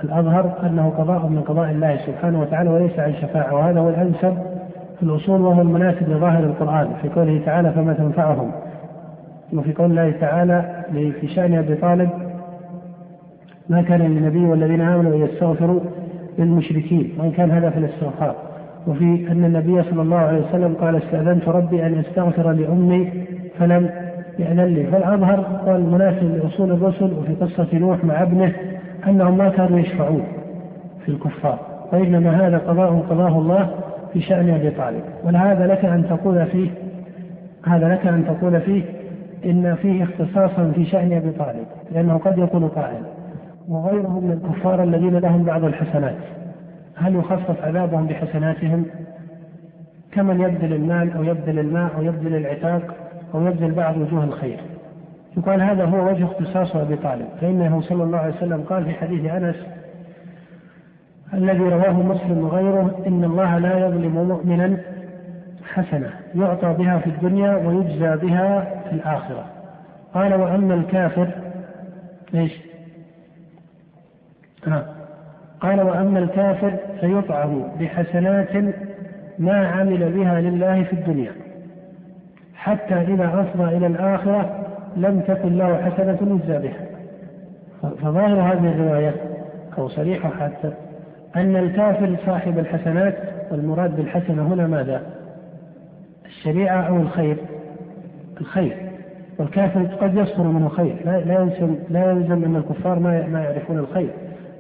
الأظهر 0.05 0.53
أنه 0.67 0.93
قضاء 0.99 1.27
من 1.27 1.41
قضاء 1.41 1.71
الله 1.71 1.97
سبحانه 2.07 2.41
وتعالى 2.41 2.71
وليس 2.71 2.99
عن 2.99 3.15
شفاعة 3.15 3.55
وهذا 3.55 3.81
هو 3.81 3.89
الأنسب 3.89 4.37
في 4.97 5.03
الأصول 5.03 5.41
وهو 5.41 5.63
المناسب 5.63 6.09
لظاهر 6.09 6.45
القرآن 6.45 6.89
في 7.03 7.09
قوله 7.09 7.41
تعالى 7.47 7.73
فما 7.73 7.93
تنفعهم. 7.93 8.53
وفي 9.53 9.73
قول 9.73 9.91
الله 9.91 10.11
تعالى 10.11 10.85
في 11.21 11.29
شأن 11.29 11.55
أبي 11.55 11.75
طالب 11.75 12.11
ما 13.69 13.83
كان 13.83 14.01
للنبي 14.01 14.45
والذين 14.45 14.81
آمنوا 14.81 15.15
أن 15.15 15.21
يستغفروا 15.21 15.81
للمشركين. 16.39 17.13
وإن 17.19 17.31
كان 17.31 17.51
هذا 17.51 17.71
في 17.71 17.79
الاستغفار. 17.79 18.35
وفي 18.87 19.33
أن 19.33 19.45
النبي 19.45 19.83
صلى 19.83 20.03
الله 20.03 20.19
عليه 20.19 20.43
وسلم 20.49 20.75
قال 20.75 20.97
استأذنت 20.97 21.49
ربي 21.49 21.87
أن 21.87 21.99
أستغفر 21.99 22.53
لأمي 22.53 23.13
فلم 23.59 23.91
يأذن 24.39 24.65
لي. 24.65 24.85
فالأظهر 24.85 25.41
قال 25.41 25.77
المناسب 25.77 26.37
لأصول 26.37 26.71
الرسل 26.71 27.13
وفي 27.13 27.35
قصة 27.35 27.79
نوح 27.79 28.05
مع 28.05 28.23
ابنه 28.23 28.53
أنهم 29.07 29.39
ما 29.39 29.49
كانوا 29.49 29.79
يشفعون 29.79 30.25
في 31.05 31.09
الكفار 31.09 31.59
وإنما 31.93 32.47
هذا 32.47 32.59
قضاء 32.59 33.05
قضاه 33.11 33.39
الله 33.39 33.71
في 34.13 34.21
شأن 34.21 34.51
أبي 34.51 34.71
طالب. 34.71 35.03
ولهذا 35.25 35.67
لك 35.67 35.85
أن 35.85 36.09
تقول 36.09 36.47
فيه 36.47 36.71
هذا 37.67 37.89
لك 37.89 38.07
أن 38.07 38.25
تقول 38.27 38.61
فيه 38.61 38.83
إن 39.45 39.75
فيه 39.75 40.05
اختصاصا 40.05 40.73
في 40.75 40.85
شأن 40.85 41.13
أبي 41.13 41.31
طالب 41.31 41.67
لأنه 41.93 42.19
قد 42.19 42.39
يكون 42.39 42.69
قائل 42.69 43.03
وغيرهم 43.69 44.25
من 44.25 44.33
الكفار 44.33 44.83
الذين 44.83 45.19
لهم 45.19 45.45
بعض 45.45 45.65
الحسنات 45.65 46.17
هل 46.97 47.17
يخصص 47.17 47.61
عذابهم 47.63 48.07
بحسناتهم؟ 48.07 48.87
كمن 50.13 50.41
يبذل 50.41 50.73
المال 50.73 51.13
أو 51.13 51.23
يبذل 51.23 51.59
الماء 51.59 51.97
أو 51.97 52.03
يبذل 52.03 52.35
العتاق 52.35 52.95
أو 53.35 53.47
يبذل 53.47 53.71
بعض 53.71 53.97
وجوه 53.97 54.25
الخير. 54.25 54.61
يقال 55.37 55.63
هذا 55.63 55.85
هو 55.85 56.09
وجه 56.09 56.25
اختصاص 56.25 56.77
أبي 56.77 56.97
طالب 56.97 57.29
فإنه 57.41 57.81
صلى 57.81 58.03
الله 58.03 58.19
عليه 58.19 58.35
وسلم 58.35 58.63
قال 58.63 58.85
في 58.85 58.95
حديث 58.95 59.31
أنس 59.31 59.57
الذي 61.35 61.59
رواه 61.59 62.03
مسلم 62.03 62.45
وغيره 62.45 63.03
إن 63.07 63.25
الله 63.25 63.59
لا 63.59 63.79
يظلم 63.79 64.29
مؤمنا 64.29 64.79
حسنة 65.75 66.11
يعطى 66.35 66.75
بها 66.79 66.99
في 66.99 67.07
الدنيا 67.07 67.57
ويجزى 67.57 68.27
بها 68.27 68.61
في 68.89 68.93
الآخرة 68.93 69.45
قال 70.15 70.35
وأما 70.35 70.75
الكافر 70.75 71.29
إيش؟ 72.35 72.53
آه. 74.69 74.85
قال 75.61 75.81
وأما 75.81 76.19
الكافر 76.19 76.77
فيطعم 77.01 77.63
بحسنات 77.81 78.75
ما 79.39 79.67
عمل 79.67 80.13
بها 80.13 80.41
لله 80.41 80.83
في 80.83 80.93
الدنيا 80.93 81.33
حتى 82.55 82.95
إذا 82.95 83.41
أفضى 83.41 83.77
إلى 83.77 83.87
الآخرة 83.87 84.62
لم 84.97 85.21
تكن 85.21 85.57
له 85.57 85.77
حسنة 85.77 86.19
يجزى 86.23 86.59
بها 86.59 86.87
فظاهر 88.03 88.41
هذه 88.41 88.73
الرواية 88.73 89.15
أو 89.79 89.89
صريحة 89.89 90.31
حتى 90.31 90.73
أن 91.37 91.57
الكافر 91.57 92.17
صاحب 92.27 92.59
الحسنات 92.59 93.15
والمراد 93.51 93.97
بالحسنة 93.97 94.43
هنا 94.43 94.67
ماذا؟ 94.67 95.03
الشريعة 96.27 96.83
أو 96.83 96.97
الخير؟ 96.97 97.37
الخير 98.41 98.77
والكافر 99.39 99.85
قد 99.85 100.15
يصدر 100.15 100.43
منه 100.43 100.69
خير 100.69 100.97
لا 101.05 101.21
لا 101.21 101.35
يلزم 101.35 101.77
لا 101.91 102.11
يلزم 102.11 102.45
أن 102.45 102.57
الكفار 102.57 102.99
ما 102.99 103.27
ما 103.27 103.45
يعرفون 103.45 103.79
الخير 103.79 104.11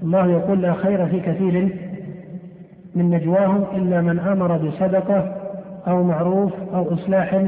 الله 0.02 0.30
يقول 0.30 0.62
لا 0.62 0.74
خير 0.74 1.06
في 1.06 1.20
كثير 1.20 1.68
من 2.94 3.10
نجواهم 3.10 3.64
إلا 3.76 4.00
من 4.00 4.18
أمر 4.18 4.56
بصدقة 4.56 5.34
أو 5.86 6.02
معروف 6.02 6.52
أو 6.74 6.94
إصلاح 6.94 7.46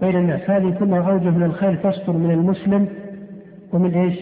بين 0.00 0.16
الناس. 0.16 0.50
هذه 0.50 0.74
كلها 0.78 1.10
أوجه 1.10 1.30
من 1.30 1.42
الخير 1.42 1.74
تصدر 1.74 2.12
من 2.12 2.30
المسلم 2.30 2.88
ومن 3.72 3.94
إيش؟ 3.94 4.18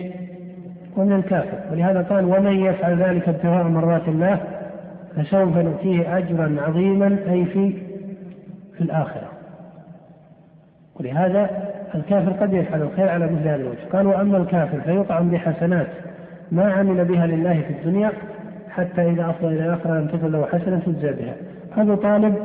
ومن 0.96 1.12
الكافر. 1.12 1.58
ولهذا 1.72 2.02
قال 2.02 2.24
ومن 2.24 2.52
يفعل 2.52 3.02
ذلك 3.02 3.28
ابتغاء 3.28 3.64
مرات 3.64 4.08
الله 4.08 4.40
فسوف 5.16 5.56
نؤتيه 5.56 6.18
أجرا 6.18 6.56
عظيما 6.60 7.18
أي 7.28 7.44
في 7.44 7.72
في 8.74 8.80
الآخرة. 8.80 9.28
ولهذا 11.00 11.50
الكافر 11.94 12.32
قد 12.32 12.52
يفعل 12.52 12.82
الخير 12.82 13.08
على 13.08 13.26
مثل 13.26 13.48
هذا 13.48 13.54
الوجه. 13.54 13.78
قال 13.92 14.06
وأما 14.06 14.38
الكافر 14.38 14.80
فيطعم 14.80 15.30
بحسنات 15.30 15.86
ما 16.52 16.72
عمل 16.72 17.04
بها 17.04 17.26
لله 17.26 17.60
في 17.60 17.70
الدنيا 17.70 18.12
حتى 18.70 19.10
إذا 19.10 19.30
أفضل 19.30 19.48
إلى 19.48 19.64
الآخرة 19.64 20.00
لم 20.00 20.06
تكن 20.06 20.32
له 20.32 20.46
حسنة 20.46 20.78
تجزى 20.78 21.12
بها. 21.12 21.34
هذا 21.76 21.94
طالب 21.94 22.36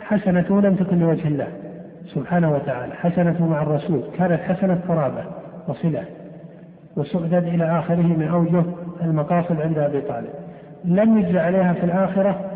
حسنته 0.00 0.60
لم 0.60 0.74
تكن 0.74 0.98
لوجه 0.98 1.28
الله. 1.28 1.48
سبحانه 2.06 2.52
وتعالى. 2.52 2.94
حسنته 2.94 3.46
مع 3.46 3.62
الرسول. 3.62 4.02
كانت 4.18 4.40
حسنة 4.40 4.80
قرابة 4.88 5.24
وصلة. 5.68 6.04
وسعدد 6.96 7.44
إلى 7.44 7.78
آخره 7.78 8.02
من 8.02 8.28
أوجه 8.28 8.64
المقاصد 9.02 9.60
عند 9.60 9.78
أبي 9.78 10.00
طالب. 10.00 10.30
لم 10.84 11.18
يجزى 11.18 11.38
عليها 11.38 11.72
في 11.72 11.84
الآخرة 11.84 12.50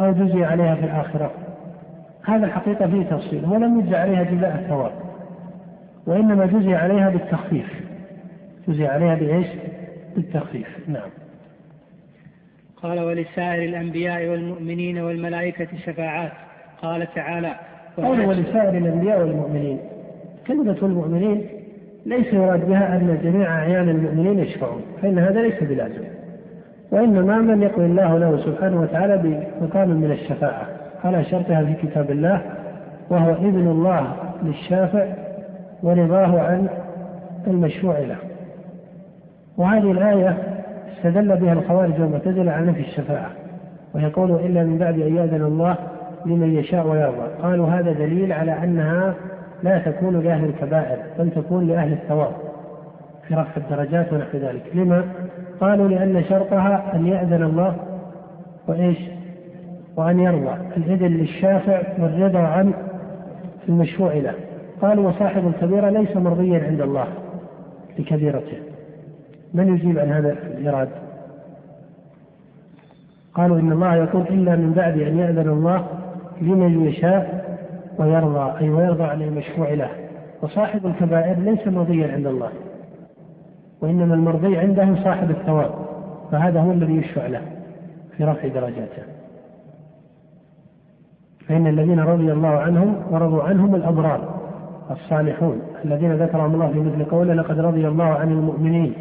أو 0.00 0.12
جزي 0.12 0.44
عليها 0.44 0.74
في 0.74 0.84
الآخرة. 0.84 1.30
هذا 2.24 2.46
الحقيقة 2.46 2.86
فيه 2.86 3.02
تفصيل. 3.02 3.44
ولم 3.44 3.80
يجزى 3.80 3.96
عليها 3.96 4.22
جزاء 4.22 4.54
الثواب. 4.54 4.92
وإنما 6.06 6.46
جزي 6.46 6.74
عليها 6.74 7.10
بالتخفيف. 7.10 7.84
جزي 8.68 8.86
عليها 8.86 9.14
بإيش؟ 9.14 9.46
بالتخفيف. 10.16 10.88
نعم. 10.88 11.10
قال 12.82 13.00
ولسائر 13.00 13.64
الأنبياء 13.64 14.28
والمؤمنين 14.28 14.98
والملائكة 14.98 15.68
شفاعات. 15.86 16.32
قال 16.82 17.14
تعالى 17.14 17.54
قول 17.96 18.20
ولسائر 18.20 18.78
الأنبياء 18.78 19.20
والمؤمنين. 19.20 19.78
كلمة 20.46 20.76
المؤمنين 20.82 21.42
ليس 22.06 22.32
يراد 22.32 22.68
بها 22.68 22.96
أن 22.96 23.18
جميع 23.22 23.58
أعيان 23.58 23.88
المؤمنين 23.88 24.38
يشفعون 24.38 24.82
فإن 25.02 25.18
هذا 25.18 25.42
ليس 25.42 25.62
بلازم. 25.62 26.04
وإنما 26.92 27.38
من 27.38 27.62
يقول 27.62 27.84
الله 27.84 28.18
له 28.18 28.36
سبحانه 28.36 28.80
وتعالى 28.80 29.18
بمقام 29.18 29.88
من 29.88 30.10
الشفاعة 30.10 30.66
على 31.04 31.24
شرطها 31.24 31.64
في 31.64 31.86
كتاب 31.86 32.10
الله 32.10 32.42
وهو 33.10 33.34
إذن 33.34 33.68
الله 33.68 34.12
للشافع 34.42 35.06
ورضاه 35.82 36.40
عن 36.40 36.68
المشروع 37.46 37.98
له. 37.98 38.16
وهذه 39.56 39.90
الآية 39.90 40.38
استدل 40.96 41.36
بها 41.36 41.52
الخوارج 41.52 42.00
والمعتزلة 42.00 42.52
على 42.52 42.66
نفي 42.66 42.80
الشفاعة 42.80 43.30
ويقول 43.94 44.30
إلا 44.30 44.64
من 44.64 44.78
بعد 44.78 45.00
أن 45.00 45.16
يأذن 45.16 45.42
الله 45.42 45.76
لمن 46.26 46.54
يشاء 46.54 46.86
ويرضى. 46.86 47.42
قالوا 47.42 47.68
هذا 47.68 47.92
دليل 47.92 48.32
على 48.32 48.52
أنها 48.64 49.14
لا 49.62 49.78
تكون 49.78 50.20
لأهل 50.20 50.44
الكبائر 50.44 50.98
بل 51.18 51.30
تكون 51.30 51.66
لأهل 51.66 51.92
الثواب 51.92 52.32
في 53.28 53.34
رفع 53.34 53.56
الدرجات 53.56 54.12
ونحو 54.12 54.38
ذلك. 54.38 54.62
لما؟ 54.74 55.04
قالوا 55.60 55.88
لأن 55.88 56.24
شرطها 56.24 56.94
أن 56.94 57.06
يأذن 57.06 57.42
الله 57.42 57.76
وإيش؟ 58.68 58.98
وأن 59.96 60.20
يرضى. 60.20 60.56
الإذن 60.76 61.06
للشافع 61.06 61.82
والرضا 61.98 62.38
عن 62.38 62.72
المشروع 63.68 64.14
له. 64.14 64.34
قالوا 64.82 65.08
وصاحب 65.08 65.46
الكبيرة 65.46 65.90
ليس 65.90 66.16
مرضيا 66.16 66.66
عند 66.66 66.80
الله 66.80 67.06
لكبيرته. 67.98 68.58
من 69.54 69.74
يجيب 69.74 69.98
عن 69.98 70.12
هذا 70.12 70.36
الإراد 70.58 70.88
قالوا 73.34 73.58
إن 73.58 73.72
الله 73.72 73.96
يقول 73.96 74.22
إلا 74.22 74.56
من 74.56 74.72
بعد 74.72 74.98
أن 74.98 75.18
يأذن 75.18 75.48
الله 75.48 75.86
لمن 76.40 76.86
يشاء 76.86 77.44
ويرضى 77.98 78.58
أي 78.60 78.70
ويرضى 78.70 79.04
عن 79.04 79.22
المشروع 79.22 79.70
له. 79.70 79.90
وصاحب 80.42 80.86
الكبائر 80.86 81.38
ليس 81.38 81.68
مرضيا 81.68 82.12
عند 82.12 82.26
الله 82.26 82.50
وإنما 83.80 84.14
المرضي 84.14 84.58
عنده 84.58 84.94
صاحب 85.04 85.30
الثواب 85.30 85.70
فهذا 86.32 86.60
هو 86.60 86.72
الذي 86.72 86.96
يشفع 86.96 87.26
له 87.26 87.42
في 88.16 88.24
رفع 88.24 88.48
درجاته. 88.48 89.02
فإن 91.48 91.66
الذين 91.66 92.00
رضي 92.00 92.32
الله 92.32 92.48
عنهم 92.48 92.94
ورضوا 93.10 93.42
عنهم 93.42 93.74
الأبرار 93.74 94.34
الصالحون 94.90 95.62
الذين 95.84 96.12
ذكرهم 96.12 96.54
الله 96.54 96.68
في 96.68 96.80
مثل 96.80 97.04
قوله 97.04 97.34
لقد 97.34 97.58
رضي 97.58 97.88
الله 97.88 98.04
عن 98.04 98.32
المؤمنين 98.32 98.94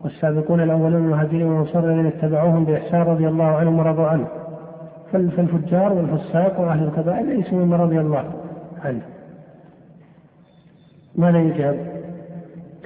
والسابقون 0.00 0.60
الأولون 0.60 0.94
المهاجرين 0.94 1.46
والأنصار 1.46 1.84
الذين 1.84 2.06
اتبعوهم 2.06 2.64
بإحسان 2.64 3.00
رضي 3.00 3.28
الله 3.28 3.44
عنهم 3.44 3.78
ورضوا 3.78 4.06
عنه. 4.06 4.26
فالفجار 5.12 5.92
والفساق 5.92 6.60
وأهل 6.60 6.84
الكبائر 6.84 7.26
ليسوا 7.26 7.58
مما 7.58 7.76
رضي 7.76 8.00
الله 8.00 8.24
عنه 8.84 9.02
ماذا 11.16 11.38
يجاب؟ 11.38 11.76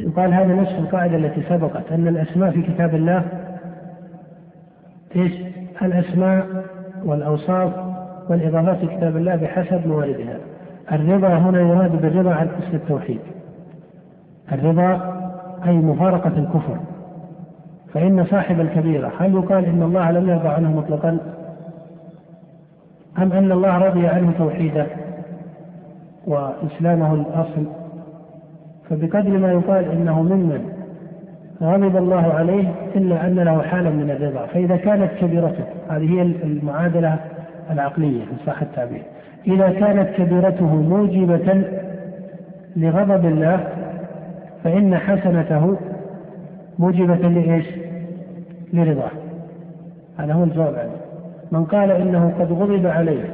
يقال 0.00 0.34
هذا 0.34 0.54
نفس 0.54 0.72
القاعدة 0.72 1.16
التي 1.16 1.42
سبقت 1.48 1.92
أن 1.92 2.08
الأسماء 2.08 2.50
في 2.50 2.62
كتاب 2.62 2.94
الله 2.94 3.24
إيش؟ 5.16 5.32
الأسماء 5.82 6.46
والأوصاف 7.04 7.72
والإضافات 8.28 8.76
في 8.76 8.96
كتاب 8.96 9.16
الله 9.16 9.36
بحسب 9.36 9.86
مواردها. 9.86 10.38
الرضا 10.92 11.28
هنا 11.28 11.60
يراد 11.60 12.02
بالرضا 12.02 12.34
عن 12.34 12.48
أصل 12.48 12.74
التوحيد. 12.74 13.20
الرضا 14.52 15.16
أي 15.66 15.76
مفارقة 15.76 16.38
الكفر. 16.38 16.78
فإن 17.94 18.24
صاحب 18.24 18.60
الكبيرة 18.60 19.12
هل 19.18 19.34
يقال 19.34 19.64
إن 19.64 19.82
الله 19.82 20.10
لم 20.10 20.28
يرضى 20.28 20.48
عنه 20.48 20.76
مطلقا؟ 20.76 21.18
أم 23.18 23.32
أن 23.32 23.52
الله 23.52 23.78
رضي 23.78 24.06
عنه 24.06 24.32
توحيده 24.38 24.86
وإسلامه 26.26 27.14
الأصل؟ 27.14 27.66
فبقدر 28.90 29.38
ما 29.38 29.52
يقال 29.52 29.90
إنه 29.90 30.22
ممن 30.22 30.72
غضب 31.62 31.96
الله 31.96 32.32
عليه 32.32 32.72
إلا 32.96 33.26
أن 33.26 33.34
له 33.34 33.62
حالة 33.62 33.90
من 33.90 34.10
الرضا 34.10 34.46
فإذا 34.46 34.76
كانت 34.76 35.10
كبيرته 35.20 35.64
هذه 35.88 36.10
هي 36.10 36.22
المعادلة 36.22 37.18
العقلية 37.70 38.22
إن 38.22 38.36
صح 38.46 38.62
التعبير 38.62 39.02
إذا 39.46 39.70
كانت 39.70 40.08
كبيرته 40.16 40.74
موجبة 40.74 41.64
لغضب 42.76 43.26
الله 43.26 43.68
فإن 44.64 44.96
حسنته 44.96 45.76
موجبة 46.78 47.14
لإيش؟ 47.28 47.66
لرضاه. 48.72 49.10
هذا 50.18 50.32
هو 50.32 50.44
الجواب 50.44 50.74
عنه 50.74 51.05
من 51.52 51.64
قال 51.64 51.90
إنه 51.90 52.34
قد 52.40 52.52
غضب 52.52 52.86
عليه 52.86 53.24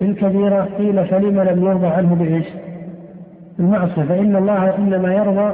بالكبيرة 0.00 0.68
قيل 0.78 1.06
فلم 1.06 1.40
لم 1.40 1.64
يرضى 1.64 1.86
عنه 1.86 2.14
بإيش؟ 2.14 2.46
المعصية 3.58 4.02
فإن 4.02 4.36
الله 4.36 4.76
إنما 4.76 5.14
يرضى 5.14 5.52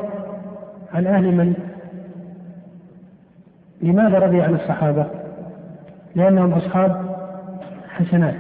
عن 0.95 1.07
أهل 1.07 1.24
من 1.24 1.55
لماذا 3.82 4.18
رضي 4.18 4.43
عن 4.43 4.55
الصحابة؟ 4.55 5.07
لأنهم 6.14 6.53
أصحاب 6.53 7.16
حسنات 7.89 8.35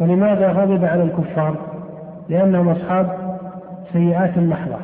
ولماذا 0.00 0.52
غضب 0.52 0.84
على 0.84 1.02
الكفار؟ 1.02 1.56
لأنهم 2.28 2.68
أصحاب 2.68 3.38
سيئات 3.92 4.38
محضة 4.38 4.78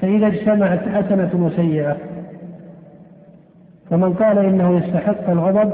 فإذا 0.00 0.26
اجتمعت 0.26 0.88
حسنة 0.88 1.30
وسيئة 1.34 1.96
فمن 3.90 4.12
قال 4.14 4.38
إنه 4.38 4.78
يستحق 4.78 5.30
الغضب 5.30 5.72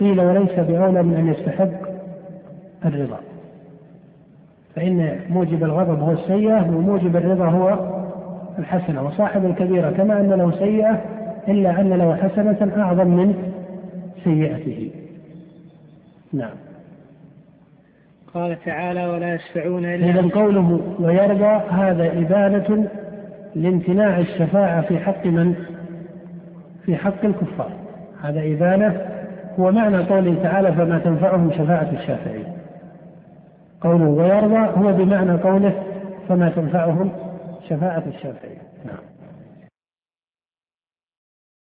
قيل 0.00 0.20
وليس 0.20 0.52
بأولى 0.58 1.02
من 1.02 1.14
أن 1.14 1.28
يستحق 1.28 1.88
الرضا. 2.84 3.20
فإن 4.74 5.20
موجب 5.30 5.64
الغضب 5.64 6.00
هو 6.00 6.10
السيئة 6.10 6.62
وموجب 6.62 7.16
الرضا 7.16 7.44
هو 7.44 7.78
الحسنة. 8.58 9.06
وصاحب 9.06 9.44
الكبيرة 9.44 9.90
كما 9.90 10.20
أن 10.20 10.28
له 10.28 10.58
سيئة 10.58 11.00
إلا 11.48 11.80
أن 11.80 11.92
له 11.92 12.16
حسنة 12.16 12.72
أعظم 12.82 13.06
من 13.06 13.52
سيئته. 14.24 14.90
نعم. 16.32 16.54
قال 18.34 18.56
تعالى 18.64 19.06
ولا 19.06 19.34
يشفعون 19.34 19.84
إلا 19.84 20.10
إذا 20.10 20.28
قوله 20.34 20.80
ويرضى 21.00 21.60
هذا 21.70 22.18
إبانة 22.18 22.88
لامتناع 23.54 24.18
الشفاعة 24.18 24.80
في 24.80 24.98
حق 24.98 25.26
من؟ 25.26 25.54
في 26.86 26.96
حق 26.96 27.24
الكفار. 27.24 27.70
هذا 28.22 28.40
إبانة 28.40 29.17
هو 29.58 29.72
معنى 29.72 29.98
قوله 29.98 30.42
تعالى 30.42 30.72
فما 30.72 30.98
تنفعهم 30.98 31.50
شفاعة 31.52 31.90
الشافعين. 31.92 32.44
قوله 33.80 34.04
ويرضى 34.04 34.80
هو 34.80 34.92
بمعنى 34.92 35.32
قوله 35.32 35.72
فما 36.28 36.48
تنفعهم 36.48 37.10
شفاعة 37.68 38.02
الشافعين. 38.06 38.58
نعم. 38.84 39.17